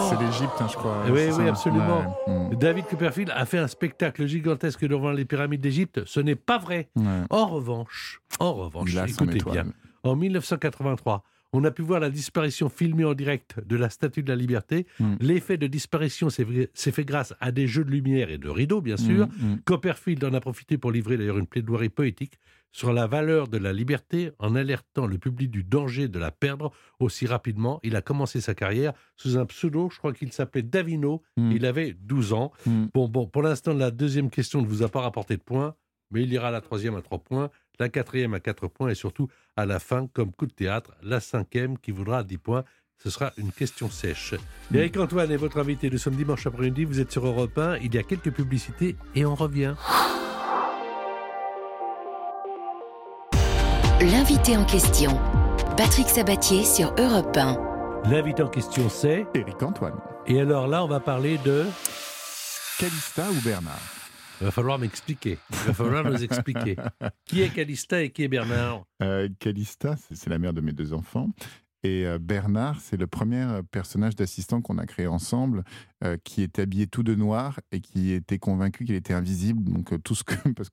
[0.10, 1.04] C'est l'Égypte, hein, je crois.
[1.06, 2.00] Oui, oui, ça absolument.
[2.28, 2.34] Ouais.
[2.34, 2.56] Mhm.
[2.56, 6.02] David Copperfield a fait un spectacle gigantesque devant les pyramides d'Égypte.
[6.06, 6.90] Ce n'est pas vrai.
[6.96, 7.04] Ouais.
[7.30, 9.66] En revanche, en revanche, écoutez bien,
[10.04, 14.30] en 1983, on a pu voir la disparition filmée en direct de la Statue de
[14.30, 14.86] la Liberté.
[15.00, 15.16] Mm.
[15.20, 18.98] L'effet de disparition s'est fait- grâce à des jeux de lumière et de rideaux, bien
[18.98, 19.28] sûr.
[19.28, 19.60] Mhm.
[19.66, 22.40] Copperfield en a profité pour livrer d'ailleurs une plaidoirie poétique
[22.72, 26.72] sur la valeur de la liberté en alertant le public du danger de la perdre
[27.00, 27.80] aussi rapidement.
[27.84, 31.24] Il a commencé sa carrière sous un pseudo, je crois qu'il s'appelait Davino.
[31.38, 31.52] Mhm.
[31.52, 32.52] Il avait 12 ans.
[32.66, 32.90] Mhm.
[32.94, 35.76] Bon, bon, pour l'instant, la deuxième question ne vous a pas rapporté de points.
[36.12, 38.96] mais il ira à la troisième à 3 points, la quatrième à 4 points et
[38.96, 42.64] surtout à la fin, comme coup de théâtre, la cinquième qui voudra 10 points.
[42.98, 44.34] Ce sera une question sèche.
[44.74, 45.88] Eric Antoine est votre invité.
[45.90, 46.84] Nous sommes dimanche après-midi.
[46.84, 47.78] Vous êtes sur Europe 1.
[47.78, 49.76] Il y a quelques publicités et on revient.
[54.02, 55.12] L'invité en question.
[55.76, 58.10] Patrick Sabatier sur Europe 1.
[58.10, 59.26] L'invité en question, c'est.
[59.36, 60.00] Éric Antoine.
[60.26, 61.66] Et alors là, on va parler de.
[62.80, 63.82] Calista ou Bernard?
[64.40, 65.38] Il va falloir m'expliquer.
[65.52, 66.78] Il va falloir nous expliquer.
[67.26, 68.86] Qui est Calista et qui est Bernard?
[69.04, 71.28] Euh, Calista, c'est c'est la mère de mes deux enfants.
[71.84, 75.64] Et euh, Bernard, c'est le premier euh, personnage d'assistant qu'on a créé ensemble,
[76.04, 80.02] euh, qui était habillé tout de noir et qui était convaincu qu'il était invisible, donc
[80.04, 80.70] tout ce que parce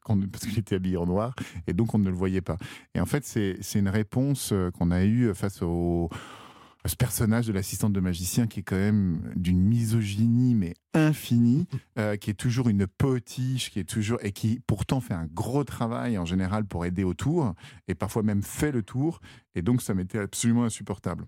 [0.46, 1.34] qu'il était habillé en noir
[1.66, 2.56] et donc on ne le voyait pas.
[2.94, 6.45] Et en fait, c'est une réponse qu'on a eue face au à
[6.88, 11.66] ce personnage de l'assistante de magicien qui est quand même d'une misogynie mais infinie,
[11.98, 15.64] euh, qui est toujours une potiche, qui est toujours et qui pourtant fait un gros
[15.64, 17.54] travail en général pour aider au tour
[17.88, 19.20] et parfois même fait le tour
[19.54, 21.26] et donc ça m'était absolument insupportable.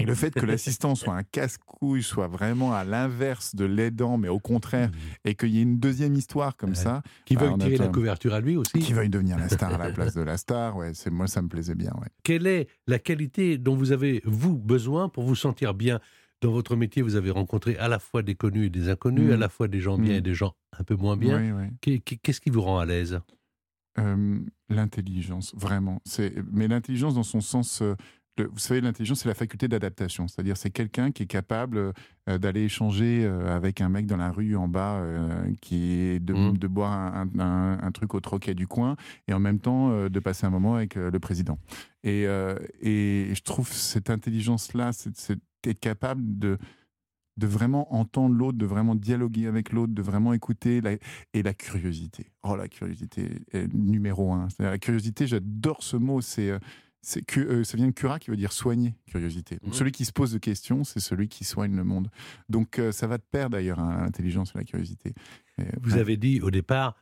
[0.00, 4.28] Et le fait que l'assistant soit un casse-couille, soit vraiment à l'inverse de l'aidant, mais
[4.28, 4.90] au contraire,
[5.24, 6.74] et qu'il y ait une deuxième histoire comme Ouais.
[6.76, 9.48] ça, Qui Bah, veut on tirer la couverture à lui aussi qui veuille devenir la
[9.48, 12.08] star à la place de la star, ouais, c'est moi ça me plaisait bien, ouais.
[12.24, 16.00] Quelle est la qualité dont vous avez, vous, besoin pour vous sentir bien
[16.40, 19.36] Dans votre métier, vous avez rencontré à la fois des connus et des inconnus, à
[19.36, 21.40] la fois des gens bien et des gens un peu moins bien.
[21.40, 22.02] Oui, oui.
[22.22, 23.20] Qu'est-ce qui vous rend à l'aise?
[23.98, 26.00] Euh, l'intelligence, vraiment.
[26.04, 27.82] C'est, mais l'intelligence dans son sens.
[28.38, 30.28] Euh, le- vous savez, l'intelligence, c'est la faculté d'adaptation.
[30.28, 31.92] C'est-à-dire, c'est quelqu'un qui est capable
[32.28, 36.20] euh, d'aller échanger euh, avec un mec dans la rue en bas, euh, qui est
[36.20, 38.96] de, de boire un, un- un truc au troquet du coin,
[39.28, 41.58] et en même temps euh, de passer un moment avec euh, le président.
[42.02, 46.58] Et, euh, et je trouve cette intelligence-là, c'est, être capable de
[47.36, 50.92] de vraiment entendre l'autre, de vraiment dialoguer avec l'autre, de vraiment écouter, la-
[51.32, 52.26] et la curiosité.
[52.44, 54.46] Oh, la curiosité est numéro un.
[54.60, 56.52] La curiosité, j'adore ce mot, c'est...
[57.04, 59.56] euh, c'est que, euh, ça vient de cura qui veut dire soigner, curiosité.
[59.62, 59.72] Donc, Mhm.
[59.74, 62.08] Celui qui se pose de questions, c'est celui qui soigne le monde.
[62.48, 65.14] Donc euh, ça va de pair d'ailleurs, hein, l'intelligence et la curiosité.
[65.58, 66.96] Et, Vous avez dit au départ,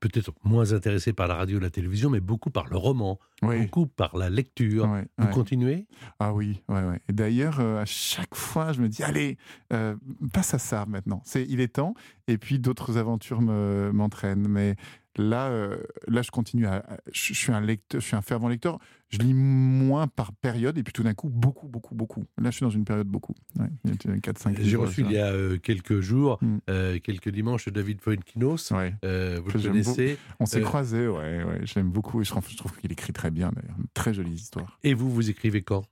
[0.00, 3.60] peut-être moins intéressé par la radio et la télévision, mais beaucoup par le roman, Oui.
[3.60, 4.86] beaucoup par la lecture.
[4.86, 5.30] Vous ouais.
[5.30, 5.86] continuez?
[6.18, 7.00] Ah oui, ouais, ouais.
[7.10, 9.36] Et d'ailleurs, euh, à chaque fois, je me dis, allez,
[9.74, 9.94] euh,
[10.32, 11.20] passe à ça maintenant.
[11.26, 11.92] C'est, il est temps.
[12.28, 14.48] Et puis d'autres aventures me, m'entraînent.
[14.48, 14.76] Mais
[15.16, 15.76] là, euh,
[16.08, 18.78] là, je continue à, je suis un lecteur, je suis un fervent lecteur.
[19.08, 20.78] Je lis moins par période.
[20.78, 22.26] Et puis tout d'un coup, beaucoup, beaucoup, beaucoup.
[22.40, 23.34] Là, je suis dans une période beaucoup.
[23.58, 26.58] Ouais, il y a 4-5 J'ai reçu il y a euh, quelques jours, Mm.
[26.70, 28.70] euh, quelques dimanches, David Fuenkinos.
[28.70, 28.90] Ouais.
[29.02, 30.16] Vous Que le connaissez.
[30.38, 31.60] On s'est croisés, ouais, ouais.
[31.64, 32.20] Je l'aime beaucoup.
[32.20, 33.76] Et je, trouve- trouve qu'il écrit très bien, d'ailleurs.
[33.94, 34.78] Très jolie histoire.
[34.84, 35.82] Et vous, vous écrivez quand?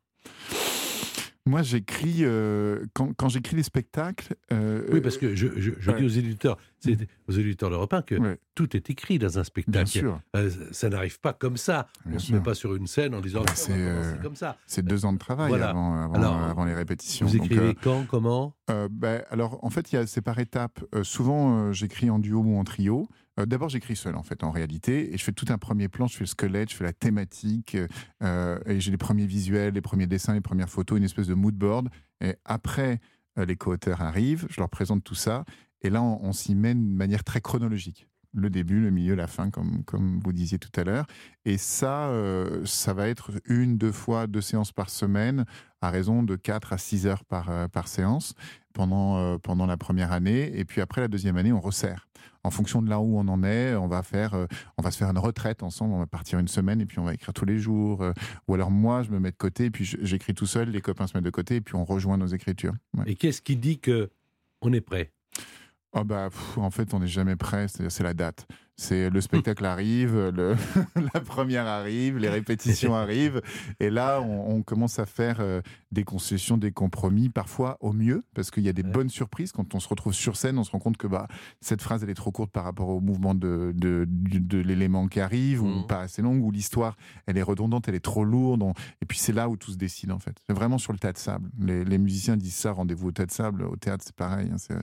[1.48, 4.34] Moi, j'écris, euh, quand, quand j'écris les spectacles.
[4.52, 5.98] euh, Oui, parce que je, je- je ouais.
[5.98, 8.38] dis aux éditeurs, c'est aux éditeurs de repas que Ouais.
[8.54, 9.88] tout est écrit dans un Bien spectacle.
[9.88, 10.20] sûr.
[10.36, 11.86] Euh, ça n'arrive pas comme ça.
[12.04, 14.58] Bien on ne se met pas sur une scène en disant Bah, c'est, comme ça.
[14.66, 15.70] C'est deux ans de travail Voilà.
[15.70, 17.26] avant, avant, Alors, avant les répétitions.
[17.26, 18.54] Vous Donc, écrivez euh, quand, comment?
[18.90, 20.84] ben, alors, en fait, c'est par étapes.
[21.02, 23.08] Souvent, j'écris en duo ou en trio.
[23.38, 25.14] Euh, D'abord, j'écris seul, en fait, en réalité.
[25.14, 27.76] Et je fais tout un premier plan, je fais le squelette, je fais la thématique.
[28.22, 31.34] euh, et j'ai les premiers visuels, les premiers dessins, les premières photos, une espèce de
[31.34, 31.88] mood board.
[32.20, 33.00] Et après,
[33.38, 35.44] euh, les co-auteurs arrivent, je leur présente tout ça.
[35.82, 38.08] Et là, on, s'y mène de manière très chronologique.
[38.34, 41.06] Le début, le milieu, la fin, comme, comme vous disiez tout à l'heure.
[41.44, 42.12] Et ça,
[42.64, 45.44] ça va être une, deux fois, deux séances par semaine,
[45.80, 48.34] à raison de 4 à 6 heures par, par séance
[48.74, 50.58] pendant, pendant la première année.
[50.58, 52.08] Et puis après la deuxième année, on resserre.
[52.48, 54.46] En fonction de là où on en est, on va, faire, euh,
[54.78, 57.04] on va se faire une retraite ensemble, on va partir une semaine et puis on
[57.04, 58.00] va écrire tous les jours.
[58.00, 58.14] euh,
[58.48, 61.06] ou alors moi, je me mets de côté et puis j'écris tout seul, les copains
[61.06, 62.72] se mettent de côté et puis on rejoint nos écritures.
[63.04, 64.08] Et qu'est-ce qui dit que
[64.62, 65.12] on est prêt?
[65.92, 68.46] Oh bah, pff, en fait, on n'est jamais prêt, c'est la date.
[68.80, 70.54] C'est le spectacle arrive, le,
[71.14, 73.40] la première arrive, les répétitions arrivent,
[73.80, 78.22] et là, on, on commence à faire euh, des concessions, des compromis, parfois au mieux,
[78.34, 78.90] parce qu'il y a des Ouais.
[78.90, 79.50] bonnes surprises.
[79.50, 81.26] Quand on se retrouve sur scène, on se rend compte que bah,
[81.60, 84.06] cette phrase, elle est trop courte par rapport au mouvement de, de,
[84.58, 85.86] l'élément qui arrive, ou Mhm.
[85.88, 86.96] pas assez longue, ou l'histoire,
[87.26, 88.62] elle est redondante, elle est trop lourde.
[88.62, 90.36] on- Et puis c'est là où tout se décide, en fait.
[90.46, 91.50] C'est vraiment sur le tas de sable.
[91.58, 93.62] Les, les musiciens disent ça, rendez-vous au tas de sable.
[93.64, 94.50] Au théâtre, c'est pareil.
[94.52, 94.76] hein, c'est-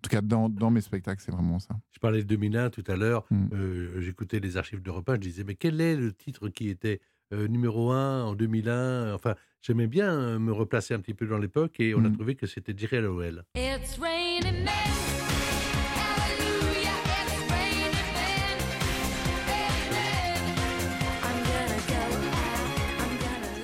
[0.00, 1.76] en tout cas, dans, dans mes spectacles, c'est vraiment ça.
[1.92, 3.26] Je parlais de 2001 tout à l'heure.
[3.30, 3.48] Mm.
[3.52, 5.16] euh, J'écoutais les archives de repas.
[5.16, 7.00] Je disais, mais quel est le titre qui était
[7.34, 11.36] euh, numéro 1 en 2001 Enfin, j'aimais bien euh, me replacer un petit peu dans
[11.36, 12.14] l'époque et on a Mm.
[12.14, 12.96] trouvé que c'était Jerry.
[13.56, 14.70] It's raining let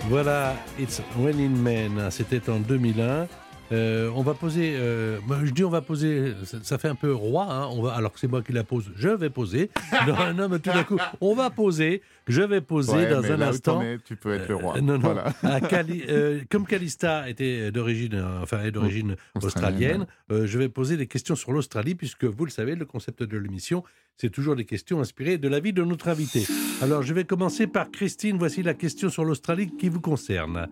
[0.09, 2.11] Voilà, It's Raining Men.
[2.11, 3.27] C'était en 2001.
[3.73, 4.75] Euh, on va poser.
[4.77, 6.35] euh, je dis on va poser.
[6.45, 7.47] Ça, ça fait un peu roi.
[7.51, 8.91] hein, on va, alors que c'est moi qui la pose.
[8.97, 9.71] Je vais poser.
[10.07, 12.01] non, non, mais tout d'un coup, on va poser.
[12.29, 13.83] Je vais poser Ouais, dans un là instant.
[13.83, 14.77] es, tu peux être le roi.
[14.77, 15.13] Euh, non, non.
[15.15, 15.33] Voilà.
[15.43, 16.05] À Cali-
[16.51, 21.35] comme Calista était d'origine, enfin est d'origine Australienne, australienne, euh, je vais poser des questions
[21.35, 23.83] sur l'Australie, puisque vous le savez, le concept de l'émission,
[24.17, 26.45] c'est toujours des questions inspirées de la vie de notre invité.
[26.83, 28.37] Alors, je vais commencer par Christine.
[28.39, 30.69] Voici la question sur l'Australie qui vous concerne.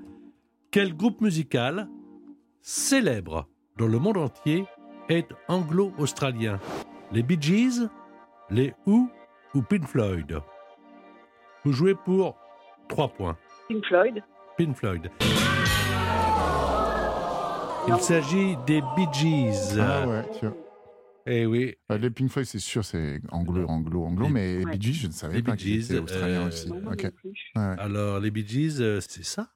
[0.70, 1.88] Quel groupe musical
[2.66, 3.46] célèbre
[3.77, 4.64] dans le monde entier
[5.11, 6.59] est anglo-australien
[7.12, 7.88] Les Bee Gees,
[8.48, 9.11] les Who
[9.55, 10.38] ou Pink Floyd?
[11.62, 12.38] Vous jouez pour
[12.88, 13.37] 3 points.
[13.68, 14.22] Pink Floyd.
[14.57, 15.11] Pink Floyd.
[17.87, 19.79] Il s'agit des Bee Gees.
[19.79, 20.57] Ah ouais, tu vois.
[21.27, 24.72] Eh oui, Euh, Les Pink Floyd, c'est sûr, c'est anglo, anglo, anglo, Les- mais Ouais.
[24.79, 26.70] Bee Gees, je ne savais Les pas Bee qu'ils Gees, étaient australiens euh, aussi.
[26.70, 27.12] Ouais,
[27.79, 29.48] alors les Bee Gees, euh, c'est ça?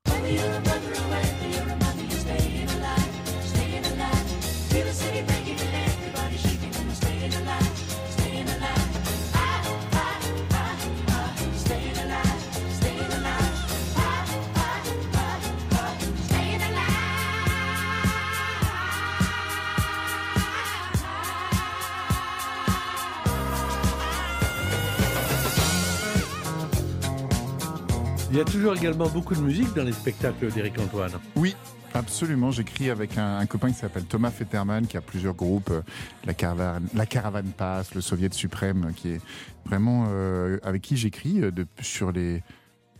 [28.38, 31.11] Il y a toujours également beaucoup de musique dans les spectacles d'Éric Antoine.
[31.35, 31.57] Oui,
[31.92, 32.53] absolument.
[32.53, 35.83] J'écris avec un, un copain qui s'appelle Thomas Fetterman, qui a plusieurs groupes, euh,
[36.24, 39.20] la Caravane, la Caravane Pass, le Soviet Suprême, euh, qui est
[39.66, 42.44] vraiment euh, avec qui j'écris euh, sur les.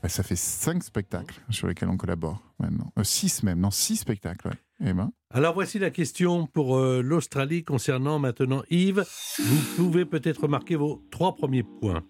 [0.03, 2.93] bah, ça fait cinq spectacles sur lesquels on collabore maintenant.
[3.05, 4.49] Six même, non, six spectacles.
[4.81, 4.93] Ouais.
[4.93, 9.05] Ben, Alors voici la question pour l'Australie concernant maintenant Yves.
[9.39, 12.03] Vous pouvez peut-être marquer vos trois premiers points.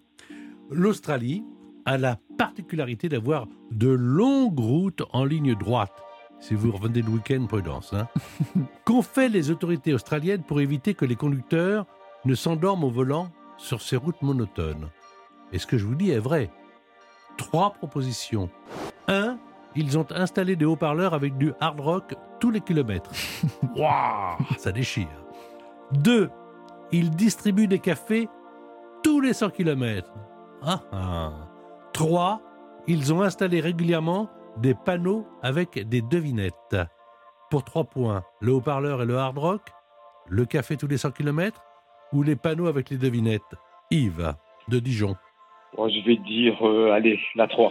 [0.71, 1.43] L'Australie
[1.85, 5.91] a la particularité d'avoir de longues routes en ligne droite.
[6.39, 7.93] Si vous revenez le week-end, prudence.
[7.93, 8.07] Hein.
[8.85, 11.85] Qu'ont fait les autorités australiennes pour éviter que les conducteurs
[12.23, 14.87] ne s'endorment au volant sur ces routes monotones?
[15.51, 16.49] Et ce que je vous dis est vrai.
[17.37, 18.49] Trois propositions.
[19.09, 19.37] Un,
[19.75, 23.11] ils ont installé des haut-parleurs avec du hard rock tous les kilomètres.
[23.75, 25.25] Waouh, ça déchire.
[25.91, 26.29] Deux,
[26.93, 28.29] ils distribuent des cafés
[29.03, 30.13] tous les 100 kilomètres.
[30.61, 31.48] Ah, ah.
[31.99, 32.39] Trois,
[32.87, 36.77] ils ont installé régulièrement des panneaux avec des devinettes.
[37.51, 39.61] Pour trois points, le haut-parleur et le hard rock,
[40.29, 41.61] le café tous les 100 km
[42.13, 43.41] ou les panneaux avec les devinettes
[43.91, 44.33] Yves,
[44.69, 45.17] de Dijon.
[45.73, 47.69] Je vais dire, euh, allez, la 3.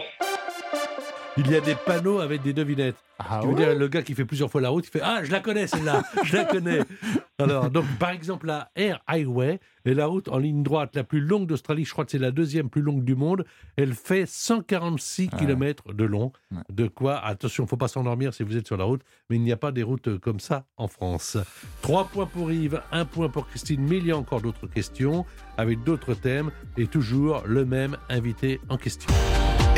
[1.37, 2.97] Il y a des panneaux avec des devinettes.
[3.19, 4.99] ah Tu veux ouais dire, le gars qui fait plusieurs fois la route, il fait
[5.01, 6.79] Ah, je la connais celle-là, je la connais.
[7.39, 11.21] Alors, donc, par exemple, la Air Highway est la route en ligne droite la plus
[11.21, 11.85] longue d'Australie.
[11.85, 13.45] Je crois que c'est la deuxième plus longue du monde.
[13.77, 15.37] Elle fait 146 Ah.
[15.37, 16.33] km de long.
[16.51, 16.57] Ouais.
[16.69, 19.53] De quoi, attention, faut pas s'endormir si vous êtes sur la route, mais il n'y
[19.53, 21.37] a pas des routes comme ça en France.
[21.81, 25.25] Trois points pour Yves, un point pour Christine, mais il y a encore d'autres questions
[25.57, 29.13] avec d'autres thèmes et toujours le même invité en question.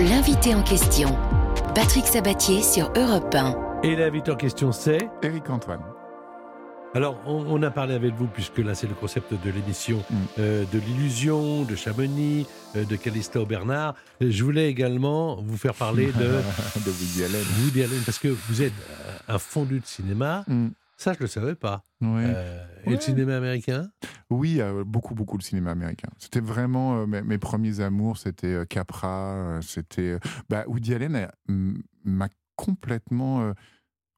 [0.09, 1.15] L'invité en question.
[1.75, 3.81] Patrick Sabatier sur Europe 1.
[3.83, 5.81] Et l'invité en question, c'est Eric Antoine.
[6.93, 10.15] Alors, on, on a parlé avec vous, puisque là, c'est le concept de l'émission, Mm.
[10.39, 13.93] euh, de l'illusion, de Chamonix, euh, de Calista au Bernard.
[14.21, 16.11] Euh, Je voulais également vous faire parler de
[16.85, 17.45] de Woody Allen.
[17.63, 18.73] Woody Allen, parce que vous êtes
[19.27, 20.43] un fondu de cinéma.
[20.47, 20.67] Mm.
[21.01, 21.83] Ça, je ne le savais pas.
[21.99, 22.25] Ouais.
[22.27, 22.95] Euh, Et Ouais.
[22.95, 23.89] le cinéma américain?
[24.29, 26.09] Oui, euh, beaucoup, beaucoup le cinéma américain.
[26.19, 28.19] C'était vraiment euh, mes, mes premiers amours.
[28.19, 30.11] C'était euh, Capra, euh, c'était.
[30.11, 31.27] euh, bah, Woody Allen
[32.05, 33.41] m'a complètement.
[33.41, 33.53] euh,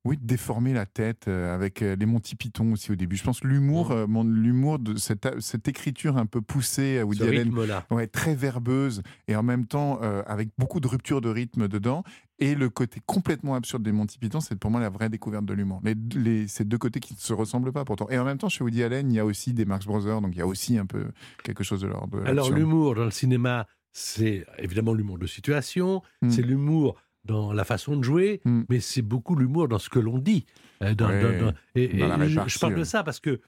[0.06, 3.16] oui, déformé la tête euh, avec euh, les Monty Python aussi au début.
[3.16, 7.20] Je pense l'humour, euh, mon l'humour de cette, cette écriture un peu poussée à Woody
[7.20, 7.54] Ce Allen,
[7.90, 12.04] ouais, très verbeuse et en même temps euh, avec beaucoup de rupture de rythme dedans.
[12.40, 15.54] Et le côté complètement absurde des Monty Python, c'est pour moi la vraie découverte de
[15.54, 15.82] l'humour.
[15.84, 18.10] Les, les, ces deux côtés qui ne se ressemblent pas pourtant.
[18.10, 20.32] Et en même temps, chez Woody Allen, il y a aussi des Marx Brothers, donc
[20.36, 21.12] il y a aussi un peu
[21.44, 22.24] quelque chose de l'ordre.
[22.26, 26.30] Alors, l'humour dans le cinéma, c'est évidemment l'humour de situation, Mm.
[26.32, 28.64] c'est l'humour dans la façon de jouer, Mm.
[28.68, 30.46] mais c'est beaucoup l'humour dans ce que l'on dit.
[30.82, 33.40] Euh, dans- Ouais, dans- et, et répartie, je parle de ça parce que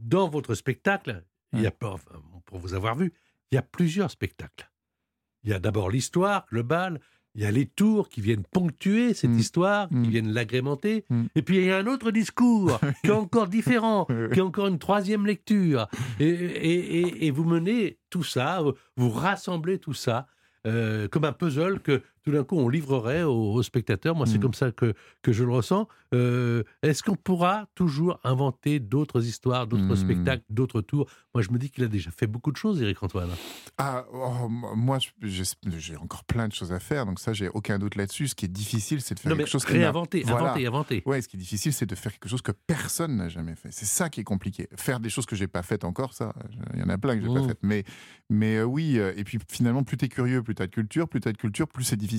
[0.00, 2.10] dans votre spectacle, il y a, pas- enfin,
[2.46, 3.12] pour vous avoir vu,
[3.52, 4.68] il y a plusieurs spectacles.
[5.44, 7.00] Il y a d'abord l'histoire globale,
[7.34, 9.38] il y a les tours qui viennent ponctuer cette Mm.
[9.38, 10.02] histoire, qui Mm.
[10.08, 11.22] viennent l'agrémenter, Mm.
[11.34, 14.68] et puis il y a un autre discours qui est encore différent, qui est encore
[14.68, 15.88] une troisième lecture.
[16.20, 18.62] Et, et- et- et vous menez tout ça,
[18.96, 20.26] vous rassemblez tout ça,
[20.66, 24.14] euh, comme un puzzle que tout d'un coup, on livrerait aux, aux spectateurs.
[24.14, 24.42] Moi, c'est Mm.
[24.42, 25.88] comme ça que, que je le ressens.
[26.14, 29.96] Euh, Est-ce qu'on pourra toujours inventer d'autres histoires, d'autres Mm.
[29.96, 31.06] spectacles, d'autres tours?
[31.34, 33.30] Moi, je me dis qu'il a déjà fait beaucoup de choses, Éric Antoine.
[33.78, 37.96] Ah, oh, moi, j'ai encore plein de choses à faire, donc ça, j'ai aucun doute
[37.96, 38.28] là-dessus.
[38.28, 40.44] Ce qui est difficile, c'est de faire Non, quelque chose qui réinventer, Voilà.
[40.52, 41.02] inventer, inventer.
[41.06, 43.68] Ouais, ce qui est difficile, c'est de faire quelque chose que personne n'a jamais fait.
[43.72, 44.68] C'est ça qui est compliqué.
[44.76, 46.32] Faire des choses que j'ai pas faites encore, ça,
[46.74, 47.34] il y en a plein que j'ai Mmh.
[47.34, 47.58] pas faites.
[47.62, 47.84] Mais,
[48.30, 50.72] mais euh, oui, euh, et puis finalement, plus tu es curieux, plus tu as de
[50.72, 52.13] culture, plus tu as de culture, plus c'est difficile.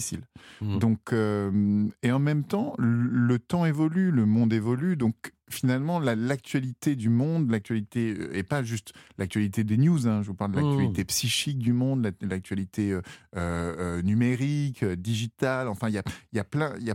[0.62, 0.80] Mmh.
[0.80, 6.16] Donc, euh, et en même temps, le, temps évolue, le monde évolue, donc finalement, la-
[6.16, 10.52] l'actualité du monde, l'actualité, euh, et pas juste l'actualité des news, hein, je vous parle
[10.54, 10.64] de Mmh.
[10.64, 12.98] l'actualité psychique du monde, la- l'actualité
[13.36, 16.04] euh, numérique, euh, digitale, enfin, il y a,
[16.34, 16.44] y a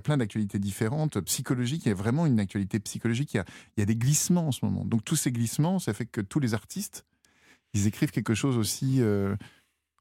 [0.00, 3.44] plein, d'actualités différentes, psychologiques, il y a vraiment une actualité psychologique, il y a,
[3.76, 4.84] y a des glissements en ce moment.
[4.84, 7.04] Donc tous ces glissements, ça fait que tous les artistes,
[7.74, 9.00] ils écrivent quelque chose aussi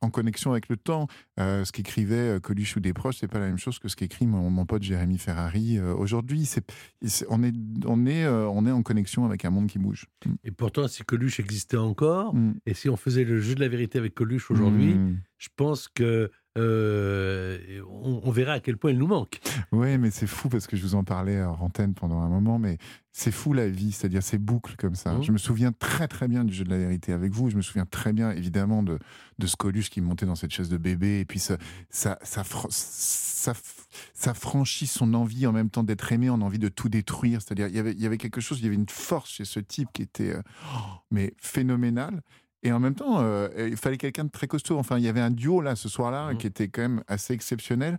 [0.01, 1.07] en connexion avec le temps.
[1.39, 3.95] Euh, ce qu'écrivait euh, Coluche ou des proches, c'est pas la même chose que ce
[3.95, 6.45] qu'écrit mon, mon pote Jérémy Ferrari euh, aujourd'hui.
[6.45, 6.63] C'est,
[7.05, 7.53] c'est- on est,
[7.85, 10.05] on est, euh, on est en connexion avec un monde qui bouge.
[10.43, 12.53] Et pourtant, si Coluche existait encore, Mm.
[12.65, 15.19] et si on faisait le jeu de la vérité avec Coluche aujourd'hui, Mm.
[15.37, 17.57] je pense que euh,
[17.89, 19.39] on, on verra à quel point il nous manque.
[19.71, 22.59] Ouais, mais c'est fou parce que je vous en parlais en antenne pendant un moment,
[22.59, 22.77] mais
[23.11, 25.13] c'est fou la vie, c'est-à-dire ces boucles comme ça.
[25.13, 25.23] Mhm.
[25.23, 27.49] Je me souviens très très bien du jeu de la vérité avec vous.
[27.49, 28.99] Je me souviens très bien évidemment de,
[29.39, 31.57] de ce Coluche qui montait dans cette chaise de bébé et puis ça,
[31.89, 36.41] ça, ça, fr- ça, f- ça franchit son envie en même temps d'être aimé, en
[36.41, 37.41] envie de tout détruire.
[37.41, 39.45] C'est-à-dire il y avait, il y avait quelque chose, il y avait une force chez
[39.45, 40.41] ce type qui était euh,
[40.75, 40.79] oh,
[41.11, 42.21] mais phénoménale.
[42.63, 44.77] Et en même temps, euh, il fallait quelqu'un de très costaud.
[44.77, 46.37] Enfin, il y avait un duo là ce soir-là Mhm.
[46.37, 47.97] qui était quand même assez exceptionnel.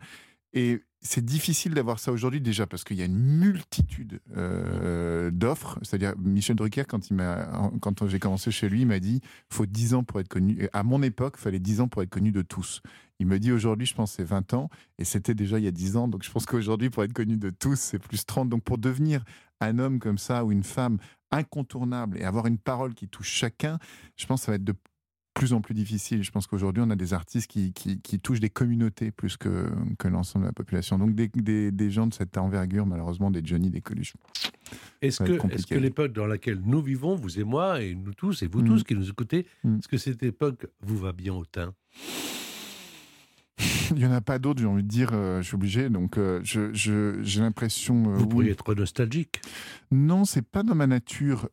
[0.53, 5.79] Et c'est difficile d'avoir ça aujourd'hui déjà parce qu'il y a une multitude euh, d'offres.
[5.83, 7.49] C'est-à-dire Michel Drucker, quand, il m'a,
[7.81, 10.68] quand j'ai commencé chez lui, il m'a dit faut 10 ans pour être connu.
[10.73, 12.83] À mon époque, il fallait 10 ans pour être connu de tous.
[13.18, 14.68] Il me dit aujourd'hui, je pense, c'est 20 ans.
[14.99, 16.09] Et c'était déjà il y a 10 ans.
[16.09, 18.49] Donc je pense qu'aujourd'hui, pour être connu de tous, c'est plus 30.
[18.49, 19.25] Donc pour devenir
[19.61, 20.99] un homme comme ça ou une femme
[21.31, 23.79] incontournable et avoir une parole qui touche chacun,
[24.16, 24.75] je pense que ça va être de
[25.33, 26.23] plus en plus difficile.
[26.25, 29.71] Je pense qu'aujourd'hui, on a des artistes qui, qui, qui touchent des communautés plus que,
[29.99, 30.99] que l'ensemble de la population.
[30.99, 34.14] Donc, des, des, des gens de cette envergure, malheureusement, des Johnny, des Coluche.
[35.01, 38.43] Est-ce que, est-ce que l'époque dans laquelle nous vivons, vous et moi, et nous tous,
[38.43, 38.66] et vous Mm.
[38.66, 39.79] tous qui nous écoutez, Mm.
[39.79, 41.75] est-ce que cette époque vous va bien au teint?
[43.90, 45.88] Il n'y en a pas d'autres, j'ai envie de dire, euh, je suis obligé.
[45.90, 48.11] Donc, euh, je, je- j'ai l'impression.
[48.11, 48.29] euh, Vous oui.
[48.29, 49.40] pourriez être nostalgique.
[49.90, 51.49] Non, c'est pas dans ma nature.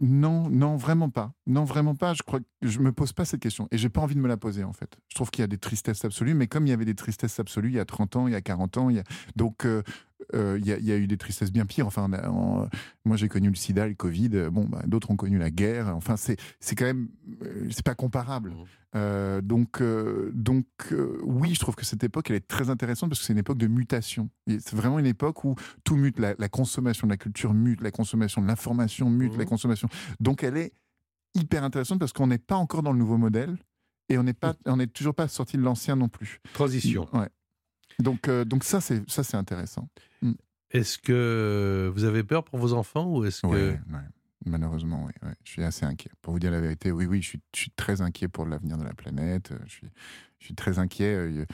[0.00, 1.32] Non, non, vraiment pas.
[1.46, 2.14] Non, vraiment pas.
[2.14, 4.28] Je crois que je me pose pas cette question et j'ai pas envie de me
[4.28, 4.98] la poser en fait.
[5.08, 7.38] Je trouve qu'il y a des tristesses absolues, mais comme il y avait des tristesses
[7.38, 9.04] absolues il y a 30 ans, il y a 40 ans, il y a...
[9.36, 9.66] donc
[10.34, 11.86] euh, euh, il, y a, il y a eu des tristesses bien pires.
[11.86, 12.68] Enfin, on a- on-
[13.04, 14.30] moi j'ai connu le SIDA, le Covid.
[14.34, 15.88] euh, Bon, bah, d'autres ont connu la guerre.
[15.96, 17.08] Enfin, c'est c'est quand même
[17.42, 18.54] euh, c'est pas comparable.
[18.96, 20.66] Euh, donc, euh, donc
[21.24, 23.58] oui, je trouve que cette époque, elle est très intéressante parce que c'est une époque
[23.58, 24.30] de mutation.
[24.46, 27.90] C'est vraiment une époque où tout mute, la, la consommation de la culture mute, la
[27.90, 29.88] consommation de l'information mute, la consommation.
[30.20, 30.72] Donc, elle est
[31.34, 33.58] hyper intéressante parce qu'on n'est pas encore dans le nouveau modèle
[34.08, 36.40] et on n'est pas, on n'est toujours pas sorti de l'ancien non plus.
[36.52, 37.08] Transition.
[37.12, 37.28] Ouais.
[37.98, 39.88] Donc, euh, donc ça, c'est ça, c'est intéressant.
[40.70, 43.78] Est-ce que vous avez peur pour vos enfants ou est-ce que Ouais.
[44.46, 45.12] Malheureusement, oui.
[45.44, 46.10] Je suis assez inquiet.
[46.20, 48.76] Pour vous dire la vérité, oui, oui, je suis, je suis très inquiet pour l'avenir
[48.76, 49.52] de la planète.
[49.66, 49.86] Je suis,
[50.38, 51.46] je suis très inquiet euh,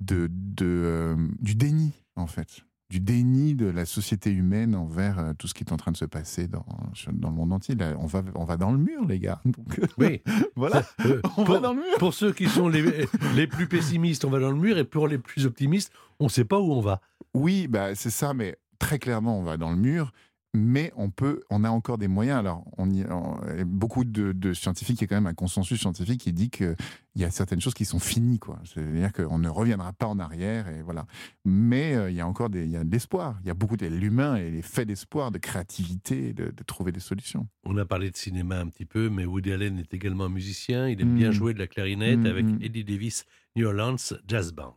[0.00, 2.60] de, de, euh, du déni, en fait.
[2.90, 5.96] Du déni de la société humaine envers euh, tout ce qui est en train de
[5.98, 6.64] se passer dans,
[7.12, 7.74] dans le monde entier.
[7.74, 9.42] Là, on, va, on va dans le mur, les gars.
[9.44, 10.22] Donc, oui
[10.56, 11.98] voilà, Euh, on pour, va dans le mur.
[11.98, 15.06] pour ceux qui sont les, les plus pessimistes, on va dans le mur, et pour
[15.06, 17.02] les plus optimistes, on ne sait pas où on va.
[17.34, 20.12] Oui, bah, c'est ça, mais très clairement, on va dans le mur.
[20.54, 22.38] Mais on peut, on a encore des moyens.
[22.38, 25.34] Alors, on y, on- et beaucoup de, de scientifiques, il y a quand même un
[25.34, 26.74] consensus scientifique qui dit qu'il
[27.16, 28.58] y a certaines choses qui sont finies, quoi.
[28.64, 31.06] C'est-à-dire qu'on ne reviendra pas en arrière, et voilà.
[31.44, 33.36] Mais euh, il y a encore des, il y a de l'espoir.
[33.42, 36.92] Il y a beaucoup de l'humain et les faits d'espoir, de créativité, de, de trouver
[36.92, 37.46] des solutions.
[37.64, 40.88] On a parlé de cinéma un petit peu, mais Woody Allen est également musicien.
[40.88, 41.32] Il aime bien Mm.
[41.32, 42.58] jouer de la clarinette Mm, avec mm.
[42.62, 44.74] Eddie Davis New Orleans Jazz Band.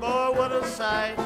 [0.00, 1.16] Boy, what a sight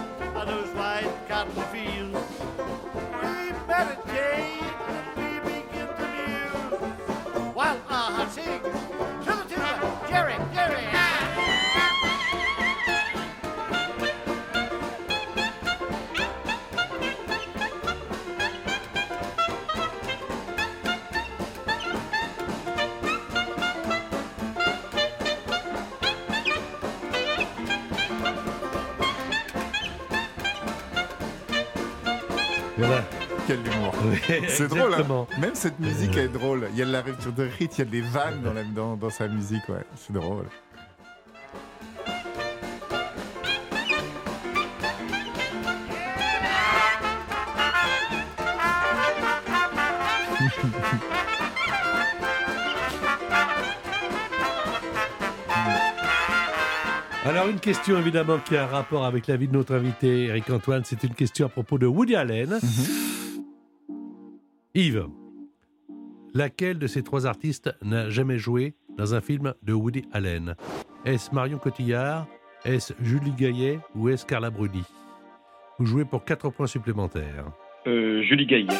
[34.48, 34.94] C'est drôle.
[34.94, 35.26] Hein.
[35.40, 36.68] Même cette musique est drôle.
[36.72, 38.64] Il y a de la rupture de rythme, il y a des vannes dans, la,
[38.64, 39.68] dans, dans sa musique.
[39.68, 39.84] Ouais.
[39.96, 40.46] C'est drôle.
[57.24, 60.48] Alors une question évidemment qui a un rapport avec la vie de notre invité Eric
[60.48, 62.58] Antoine, c'est une question à propos de Woody Allen.
[62.58, 63.17] Mm-hmm.
[64.78, 65.08] Yves,
[66.34, 70.54] laquelle de ces trois artistes n'a jamais joué dans un film de Woody Allen?
[71.04, 72.28] Est-ce Marion Cotillard?
[72.64, 73.80] Est-ce Julie Gaillet?
[73.96, 74.84] Ou est-ce Carla Bruni?
[75.80, 77.50] Vous jouez pour 4 points supplémentaires.
[77.88, 78.78] Euh, Julie Gaillet.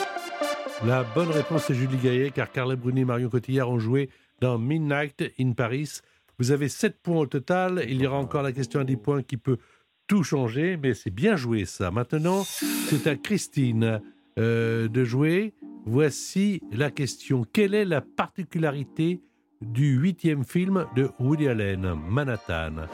[0.87, 4.09] La bonne réponse est Julie Gaillet, car Carla Bruni et Marion Cotillard ont joué
[4.41, 5.99] dans Midnight in Paris.
[6.39, 7.83] Vous avez 7 points au total.
[7.89, 9.59] Il y aura encore la question à 10 points qui peut
[10.07, 11.91] tout changer, mais c'est bien joué ça.
[11.91, 14.01] Maintenant, c'est à Christine
[14.39, 15.55] euh, de jouer.
[15.91, 17.47] Voici la question.
[17.51, 19.23] Quelle est la particularité
[19.63, 22.87] du huitième film de Woody Allen, Manhattan?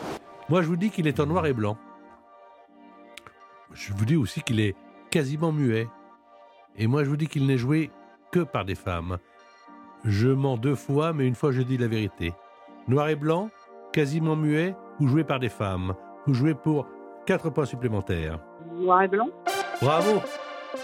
[0.49, 1.77] Moi, je vous dis qu'il est en noir et blanc.
[3.73, 4.77] Je vous dis aussi qu'il est
[5.11, 5.89] quasiment muet.
[6.77, 7.91] Et moi, je vous dis qu'il n'est joué
[8.31, 9.19] que par des femmes.
[10.05, 12.33] Je mens deux fois, mais une fois, je dis la vérité.
[12.87, 13.51] Noir et blanc,
[13.93, 15.95] quasiment muet ou joué par des femmes.
[16.29, 16.87] Vous jouez pour
[17.27, 18.39] 4 points supplémentaires.
[18.73, 19.31] Noir et blanc?
[19.83, 20.21] Bravo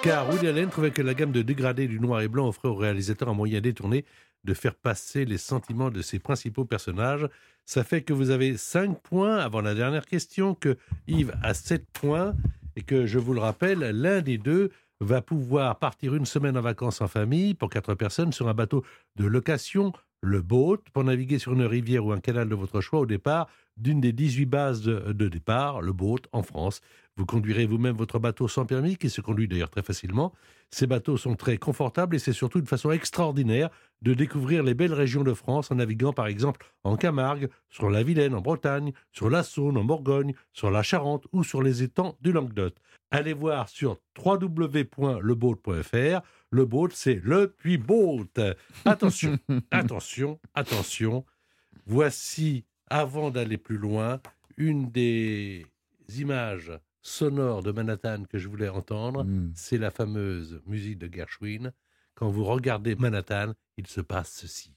[0.02, 2.74] Car Woody Allen trouvait que la gamme de dégradés du noir et blanc offrait au
[2.74, 4.04] réalisateur un moyen détourné
[4.44, 7.28] de faire passer les sentiments de ses principaux personnages.
[7.66, 11.84] Ça fait que vous avez 5 points avant la dernière question, que Yves a 7
[11.92, 12.34] points,
[12.76, 14.70] et que, je vous le rappelle, l'un des deux
[15.00, 18.84] va pouvoir partir une semaine en vacances en famille pour 4 personnes sur un bateau
[19.16, 23.00] de location, le boat, pour naviguer sur une rivière ou un canal de votre choix
[23.00, 26.80] au départ d'une des 18 bases de, départ, le boat, en France.
[27.16, 30.32] Vous conduirez vous-même votre bateau sans permis, qui se conduit d'ailleurs très facilement.
[30.70, 33.70] Ces bateaux sont très confortables et c'est surtout une façon extraordinaire
[34.02, 38.02] de découvrir les belles régions de France en naviguant par exemple en Camargue, sur la
[38.02, 42.16] Vilaine en Bretagne, sur la Saône en Bourgogne, sur la Charente ou sur les étangs
[42.20, 42.74] du Languedoc.
[43.10, 46.20] Allez voir sur www.leboat.fr.
[46.50, 48.26] Le boat, c'est le puis boat.
[48.84, 49.38] Attention,
[49.70, 51.24] attention, attention.
[51.86, 54.20] Voici, avant d'aller plus loin,
[54.56, 55.66] une des
[56.18, 56.72] images
[57.02, 59.24] sonores de Manhattan que je voulais entendre.
[59.24, 59.52] Mm.
[59.54, 61.72] C'est la fameuse musique de Gershwin.
[62.14, 64.74] Quand vous regardez Manhattan, il se passe ceci.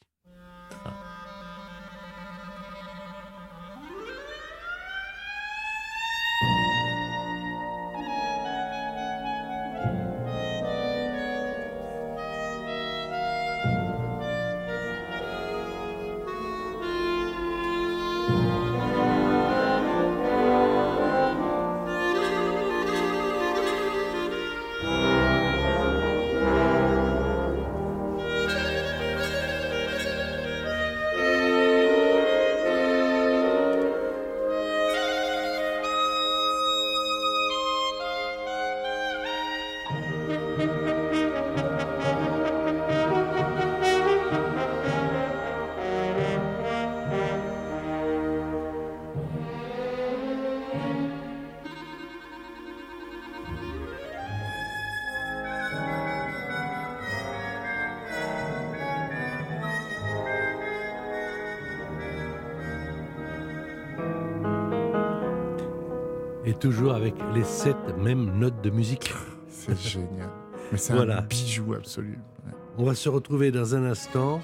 [66.63, 69.13] Toujours avec les sept mêmes notes de musique.
[69.49, 70.29] C'est génial.
[70.71, 71.17] Mais c'est Voilà.
[71.17, 72.17] un bijou absolu.
[72.47, 72.53] Ouais.
[72.77, 74.39] On va se retrouver dans un instant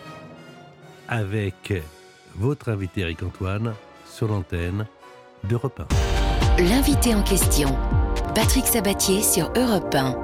[1.08, 1.74] avec
[2.36, 3.74] votre invité Eric Antoine
[4.06, 4.86] sur l'antenne
[5.46, 5.82] d'Europe
[6.58, 6.62] 1.
[6.64, 7.70] L'invité en question,
[8.36, 10.16] Patrick Sabatier sur Europe 1.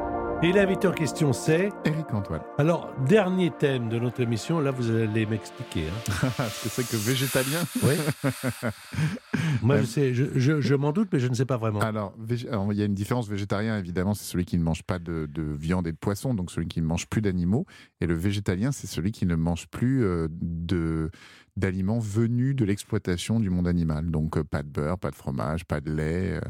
[0.44, 1.70] Et l'invité en question, c'est.
[1.86, 2.42] Eric Antoine.
[2.58, 5.84] Alors, dernier thème de notre émission, là vous allez m'expliquer.
[5.88, 6.28] hein.
[6.50, 7.94] c'est ça que végétalien Oui.
[9.62, 11.80] Moi, je, sais, je, je- je m'en doute, mais je ne sais pas vraiment.
[11.82, 15.28] Alors, il y a une différence végétarien, évidemment, c'est celui qui ne mange pas de,
[15.32, 17.66] de viande et de poisson, donc celui qui ne mange plus d'animaux.
[18.02, 21.12] Et le végétalien, c'est celui qui ne mange plus euh, de
[21.58, 24.10] d'aliments venus de l'exploitation du monde animal.
[24.12, 26.42] Donc, euh, pas de beurre, pas de fromage, pas de lait, euh,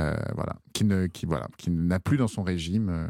[0.00, 0.56] euh, voilà.
[0.74, 3.08] Qui ne, qui, voilà, qui n'a plus dans son régime.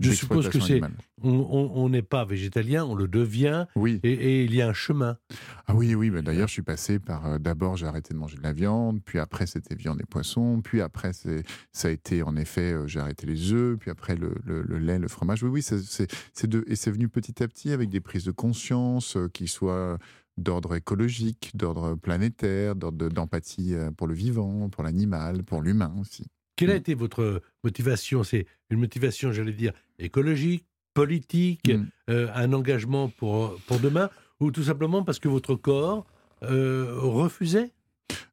[0.00, 0.80] Je suppose que c'est-.
[1.22, 4.00] On n'est pas végétalien, on le devient, Oui.
[4.02, 5.18] et, et il y a un chemin.
[5.66, 7.26] Ah oui, oui, mais d'ailleurs, je suis passé par.
[7.26, 10.60] euh, D'abord, j'ai arrêté de manger de la viande, puis après, c'était viande et poisson,
[10.62, 14.34] puis après, ça a été, en effet, euh, j'ai arrêté les œufs, puis après, le,
[14.44, 15.42] le- le lait, le fromage.
[15.42, 19.16] Oui, oui, c'est, de, et c'est venu petit à petit avec des prises de conscience
[19.16, 19.98] euh, qui soient
[20.38, 25.92] d'ordre écologique, d'ordre planétaire, d'ordre de- d'empathie euh, pour le vivant, pour l'animal, pour l'humain
[26.00, 26.24] aussi.
[26.60, 26.76] Quelle a Mm.
[26.84, 28.22] été votre motivation?
[28.22, 31.86] C'est une motivation, j'allais dire, écologique, politique, Mm.
[32.10, 36.06] euh, un engagement pour, pour demain, ou tout simplement parce que votre corps
[36.42, 37.70] euh, refusait?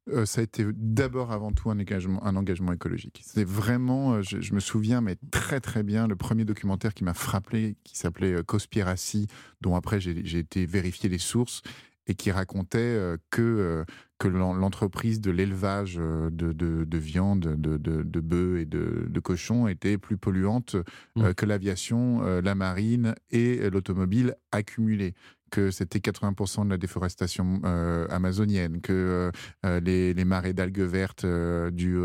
[0.10, 3.22] Euh, ça a été d'abord avant tout un engagement, un engagement écologique.
[3.24, 7.14] C'est vraiment, je, je me souviens, mais très très bien, le premier documentaire qui m'a
[7.14, 9.28] frappé, qui s'appelait Conspiracy,
[9.62, 11.62] dont après j'ai j'ai été vérifier les sources.
[12.08, 13.84] Et qui racontait euh, que, euh,
[14.18, 18.66] que l'en- l'entreprise de l'élevage euh, de, de, de viande, de, de, de bœufs et
[18.66, 20.84] de, de cochons était plus polluante euh,
[21.16, 21.34] Mm.
[21.34, 25.14] que l'aviation, la marine et l'automobile accumulés.
[25.50, 29.32] Que c'était 80% de la déforestation euh, amazonienne, que
[29.66, 31.98] euh, les, les marées d'algues vertes euh, dues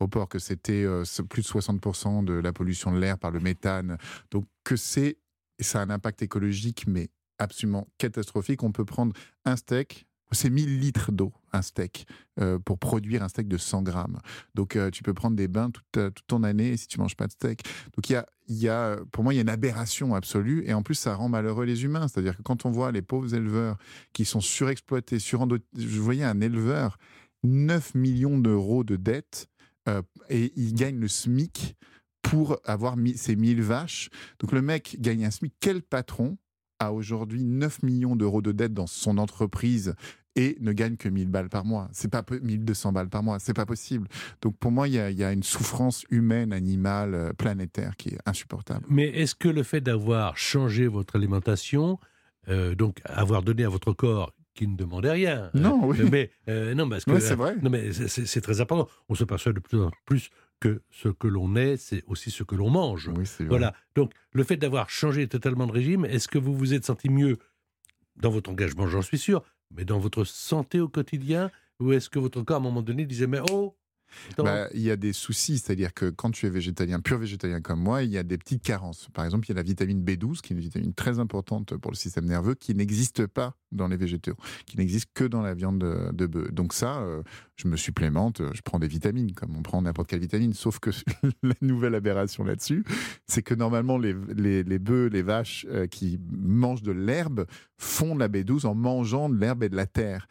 [0.00, 0.84] au port, que c'était
[1.28, 3.96] plus de 60% de la pollution de l'air par le méthane.
[4.32, 5.18] Donc que c'est,
[5.60, 7.10] ça a un impact écologique, mais
[7.40, 8.62] absolument catastrophique.
[8.62, 9.12] On peut prendre
[9.44, 12.06] un steak, c'est 1000 litres d'eau, un steak,
[12.40, 14.20] euh, pour produire un steak de 100 grammes.
[14.54, 17.26] Donc euh, tu peux prendre des bains toute, toute ton année si tu manges pas
[17.26, 17.62] de steak.
[17.96, 20.82] Donc y a, y a, pour moi, il y a une aberration absolue, et en
[20.82, 22.06] plus ça rend malheureux les humains.
[22.08, 23.76] C'est-à-dire que quand on voit les pauvres éleveurs
[24.12, 25.58] qui sont surexploités, surendo...
[25.76, 26.98] je voyais un éleveur,
[27.42, 29.48] 9 millions d'euros de dettes,
[29.88, 31.76] euh, et il gagne le SMIC
[32.22, 34.10] pour avoir mis ses 1000 vaches.
[34.38, 35.54] Donc le mec gagne un SMIC.
[35.58, 36.36] Quel patron
[36.80, 39.94] a aujourd'hui 9 millions d'euros de dettes dans son entreprise
[40.36, 43.38] et ne gagne que 1000 balles par mois C'est pas po- 1200 balles par mois,
[43.38, 44.08] c'est pas possible.
[44.42, 47.96] Donc pour moi, il y a, il y a une souffrance humaine, animale, euh, planétaire
[47.96, 48.86] qui est insupportable.
[48.88, 51.98] Mais est-ce que le fait d'avoir changé votre alimentation,
[52.48, 56.08] euh, donc avoir donné à votre corps qui ne demandait rien, Non, euh, oui.
[56.10, 57.56] mais euh, non, parce que Ouais, c'est vrai.
[57.62, 58.88] non, mais c'est très important.
[59.08, 60.30] On se perçoit de plus en plus
[60.60, 63.10] que ce que l'on est, c'est aussi ce que l'on mange.
[63.16, 63.24] Oui.
[63.46, 63.74] Voilà.
[63.94, 67.38] Donc, le fait d'avoir changé totalement de régime, est-ce que vous vous êtes senti mieux
[68.16, 69.42] dans votre engagement, j'en suis sûr,
[69.74, 71.50] mais dans votre santé au quotidien
[71.80, 73.74] Ou est-ce que votre corps, à un moment donné, disait Mais oh
[74.38, 77.80] Bah, il y a des soucis, c'est-à-dire que quand tu es végétalien, pur végétalien comme
[77.80, 79.08] moi, il y a des petites carences.
[79.12, 81.90] Par exemple, il y a la vitamine B12, qui est une vitamine très importante pour
[81.90, 84.34] le système nerveux, qui n'existe pas dans les végétaux,
[84.66, 86.52] qui n'existe que dans la viande de, de bœuf.
[86.52, 87.22] Donc ça, euh,
[87.56, 90.78] je me supplémente, euh, je prends des vitamines, comme on prend n'importe quelle vitamine, sauf
[90.78, 90.90] que
[91.42, 92.84] la nouvelle aberration là-dessus,
[93.26, 97.46] c'est que normalement, les, les, les bœufs, les vaches euh, qui mangent de l'herbe
[97.76, 100.26] font de la B12 en mangeant de l'herbe et de la terre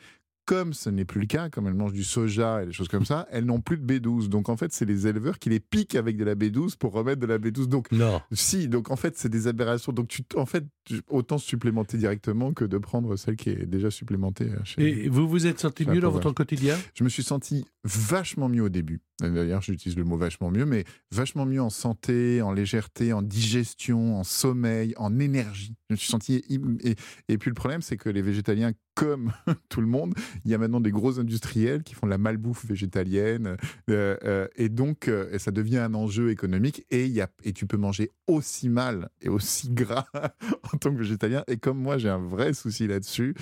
[0.50, 3.06] comme ce n'est plus le cas, comme elles mangent du soja et des choses comme
[3.06, 4.30] ça, elles n'ont plus de B12.
[4.30, 7.20] Donc en fait, c'est les éleveurs qui les piquent avec de la B12 pour remettre
[7.22, 7.68] de la B12.
[7.68, 8.20] Donc Non.
[8.32, 9.92] si, donc en fait, c'est des aberrations.
[9.94, 10.66] Donc tu, en fait,
[11.08, 14.46] autant supplémenter directement que de prendre celle qui est déjà supplémentée.
[14.46, 15.06] euh, Chez...
[15.06, 16.76] Et vous vous êtes senti mieux dans votre quotidien?
[16.96, 19.02] Je me suis senti vachement mieux au début.
[19.22, 24.18] D'ailleurs, j'utilise le mot vachement mieux, mais vachement mieux en santé, en légèreté, en digestion,
[24.18, 25.76] en sommeil, en énergie.
[25.90, 26.44] Je me suis senti.
[27.28, 29.32] Et, puis le problème, c'est que les végétaliens, comme
[29.70, 30.14] tout le monde,
[30.46, 33.58] il y a maintenant des gros industriels qui font de la malbouffe végétalienne.
[33.90, 36.86] euh, euh, et donc, euh, ça devient un enjeu économique.
[36.92, 40.06] Et, y a, et tu peux manger aussi mal et aussi gras
[40.74, 41.44] en tant que végétalien.
[41.48, 43.36] Et comme moi, j'ai un vrai souci là-dessus,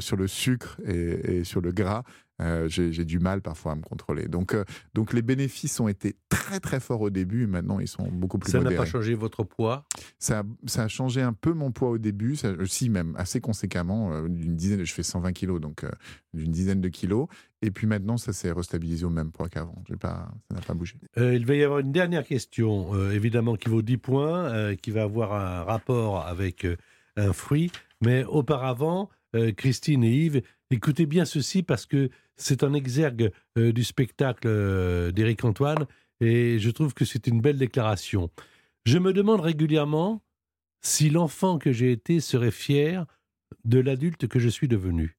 [0.00, 2.04] sur le sucre et sur le gras.
[2.42, 4.26] Euh, j'ai du mal parfois à me contrôler.
[4.26, 4.64] Donc, euh,
[4.94, 8.50] donc les bénéfices ont été très très forts au début maintenant ils sont beaucoup plus
[8.50, 8.82] Ça n'a modérés.
[8.84, 9.86] pas changé votre poids
[10.18, 13.14] Ça, a- ça a changé un peu mon poids au début, ça, euh, si même
[13.16, 15.84] assez conséquemment, euh, dizaine, je fais 120 kilos, donc
[16.34, 17.28] d'une dizaine de kilos.
[17.62, 19.82] Et puis maintenant, ça s'est restabilisé au même poids qu'avant.
[20.00, 20.96] Pas, ça n'a pas bougé.
[21.16, 25.32] Il va y avoir une dernière question, évidemment, qui vaut 10 points, qui va avoir
[25.34, 26.66] un rapport avec
[27.16, 27.70] un fruit.
[28.00, 29.10] Mais auparavant,
[29.56, 35.10] Christine et Yves, écoutez bien ceci parce que c'est un exergue euh, du spectacle euh,
[35.12, 35.86] d'Éric Antoine
[36.20, 38.30] et je trouve que c'est une belle déclaration.
[38.84, 40.22] Je me demande régulièrement
[40.80, 43.06] si l'enfant que j'ai été serait fier
[43.64, 45.16] de l'adulte que je suis devenu,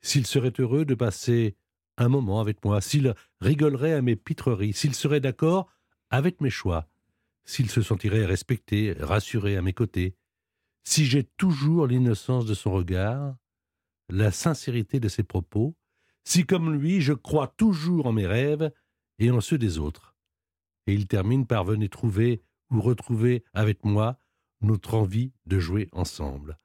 [0.00, 1.56] s'il serait heureux de passer
[1.96, 5.70] un moment avec moi, s'il rigolerait à mes pitreries, s'il serait d'accord
[6.10, 6.88] avec mes choix,
[7.44, 10.14] s'il se sentirait respecté, rassuré à mes côtés,
[10.84, 13.36] si j'ai toujours l'innocence de son regard,
[14.08, 15.74] la sincérité de ses propos,
[16.24, 18.70] si comme lui je crois toujours en mes rêves
[19.18, 20.14] et en ceux des autres.
[20.86, 24.18] Et il termine par venir trouver ou retrouver avec moi
[24.60, 26.58] notre envie de jouer ensemble.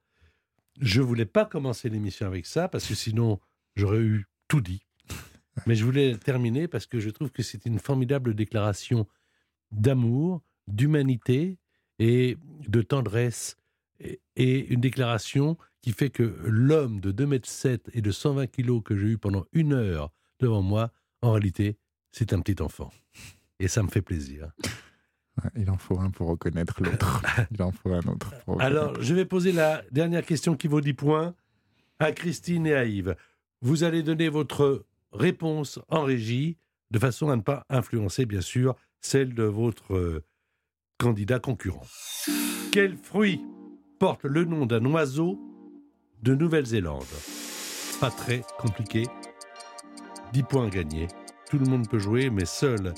[0.80, 3.40] Je voulais pas commencer l'émission avec ça parce que sinon
[3.76, 4.86] j'aurais eu tout dit.
[5.68, 9.08] Mais je voulais terminer parce que je trouve que c'est une formidable déclaration
[9.72, 11.60] d'amour, d'humanité
[12.00, 12.38] et
[12.68, 13.58] de tendresse.
[14.00, 18.82] Et, et une déclaration qui fait que l'homme de 2,7 m et de 120 kg
[18.82, 21.78] que j'ai eu pendant une heure devant moi, en réalité,
[22.12, 22.90] c'est un petit enfant.
[23.60, 24.52] Et ça me fait plaisir.
[25.56, 27.22] Il en faut un pour reconnaître l'autre.
[27.52, 28.34] il en faut un autre.
[28.46, 28.62] pour.
[28.62, 31.36] Alors, je vais poser la dernière question qui vaut 10 points
[32.00, 33.16] à Christine et à Yves.
[33.62, 36.58] Vous allez donner votre réponse en régie,
[36.92, 40.24] de façon à ne pas influencer, bien sûr, celle de votre euh,
[40.98, 41.86] candidat concurrent.
[42.72, 43.42] Quel fruit
[44.00, 45.53] porte le nom d'un oiseau
[46.24, 47.04] de Nouvelle-Zélande
[48.00, 49.08] Pas très compliqué.
[50.32, 51.10] 10 points gagnés.
[51.50, 52.94] Tout le monde peut jouer, mais seule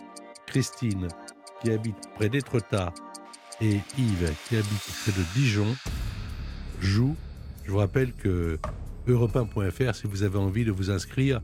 [0.45, 1.07] Christine,
[1.61, 2.93] qui habite près d'Étretat,
[3.61, 5.75] et Yves, qui habite près de Dijon,
[6.79, 7.15] jouent.
[7.63, 8.59] Je vous rappelle que
[9.07, 11.41] europe1.fr si vous avez envie de vous inscrire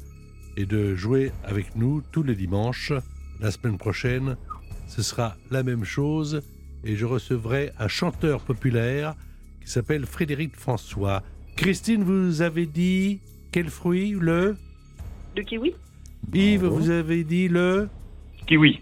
[0.58, 2.94] et de jouer avec nous tous les dimanches.
[3.40, 4.38] La semaine prochaine,
[4.88, 6.42] ce sera la même chose
[6.84, 9.16] et je recevrai un chanteur populaire
[9.62, 11.24] qui s'appelle Frédéric François.
[11.56, 13.20] Christine, vous avez dit
[13.52, 14.56] quel fruit Le?
[15.36, 15.74] Le kiwi
[16.34, 16.76] Yves, Bravo.
[16.76, 17.90] vous avez dit le?
[18.48, 18.80] Kiwi.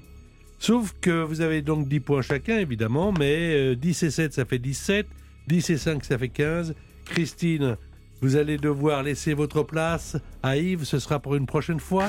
[0.60, 4.46] Sauf que vous avez donc 10 points chacun, évidemment, mais euh, 10 et 7, ça
[4.46, 5.08] fait 17.
[5.48, 6.76] 10 et 5, ça fait 15.
[7.06, 7.78] Christine,
[8.22, 10.84] vous allez devoir laisser votre place à Yves.
[10.84, 12.08] Ce sera pour une prochaine fois.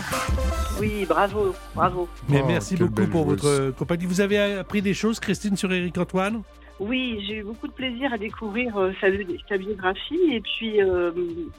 [0.80, 2.08] Oui, bravo, bravo.
[2.28, 3.40] Mais Oh, merci beaucoup pour joueuse.
[3.42, 4.06] votre compagnie.
[4.06, 6.42] Vous avez appris des choses, Christine, sur Éric Antoine?
[6.80, 9.08] Oui, j'ai eu beaucoup de plaisir à découvrir euh, sa,
[9.48, 11.12] sa biographie et puis, euh,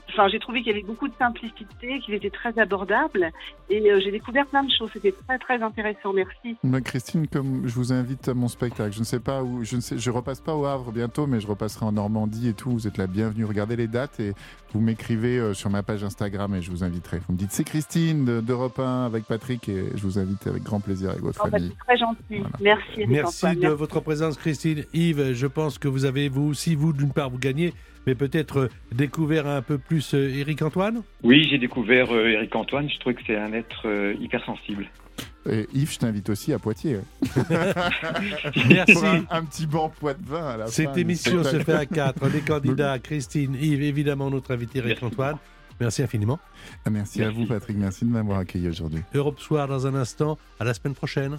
[0.09, 3.29] enfin, j'ai trouvé qu'il y avait beaucoup de simplicité, qu'il était très abordable
[3.69, 4.89] et euh, j'ai découvert plein de choses.
[4.93, 6.11] C'était très très intéressant.
[6.13, 6.57] Merci.
[6.63, 9.75] Moi, Christine, comme je vous invite à mon spectacle, je ne sais pas où, je
[9.75, 12.71] ne sais, je repasse pas au Havre bientôt, mais je repasserai en Normandie et tout.
[12.71, 13.45] Vous êtes la bienvenue.
[13.45, 14.33] Regardez les dates et
[14.73, 17.19] vous m'écrivez euh, sur ma page Instagram et je vous inviterai.
[17.27, 20.63] Vous me dites c'est Christine de- d'Europe 1 avec Patrick et je vous invite avec
[20.63, 21.73] grand plaisir avec votre Oh, bah, famille.
[21.77, 22.17] c'est très gentil.
[22.29, 22.49] Voilà.
[22.59, 23.05] Merci.
[23.07, 24.83] Merci de votre présence, Christine.
[24.93, 27.73] Yves, je pense que vous avez, vous aussi, vous, d'une part, vous gagnez,
[28.07, 31.03] mais peut-être euh, découvert un peu plus euh, Éric Antoine?
[31.23, 32.89] Oui, j'ai découvert euh, Eric Antoine.
[32.89, 34.87] Je trouve que c'est un être euh, hypersensible.
[35.49, 36.99] Et Yves, je t'invite aussi à Poitiers.
[38.69, 38.93] Merci.
[38.93, 41.73] Pour un, un petit banc poids de vin à la fin Cette émission se fait
[41.73, 42.27] à quatre.
[42.29, 45.37] Les candidats, Christine, Yves, évidemment notre invité Eric Merci Antoine.
[45.79, 46.39] Merci infiniment.
[46.85, 47.75] Ah, Merci, à vous, Patrick.
[47.75, 49.01] Merci de m'avoir accueilli aujourd'hui.
[49.15, 50.37] Europe Soir dans un instant.
[50.59, 51.37] À la semaine prochaine.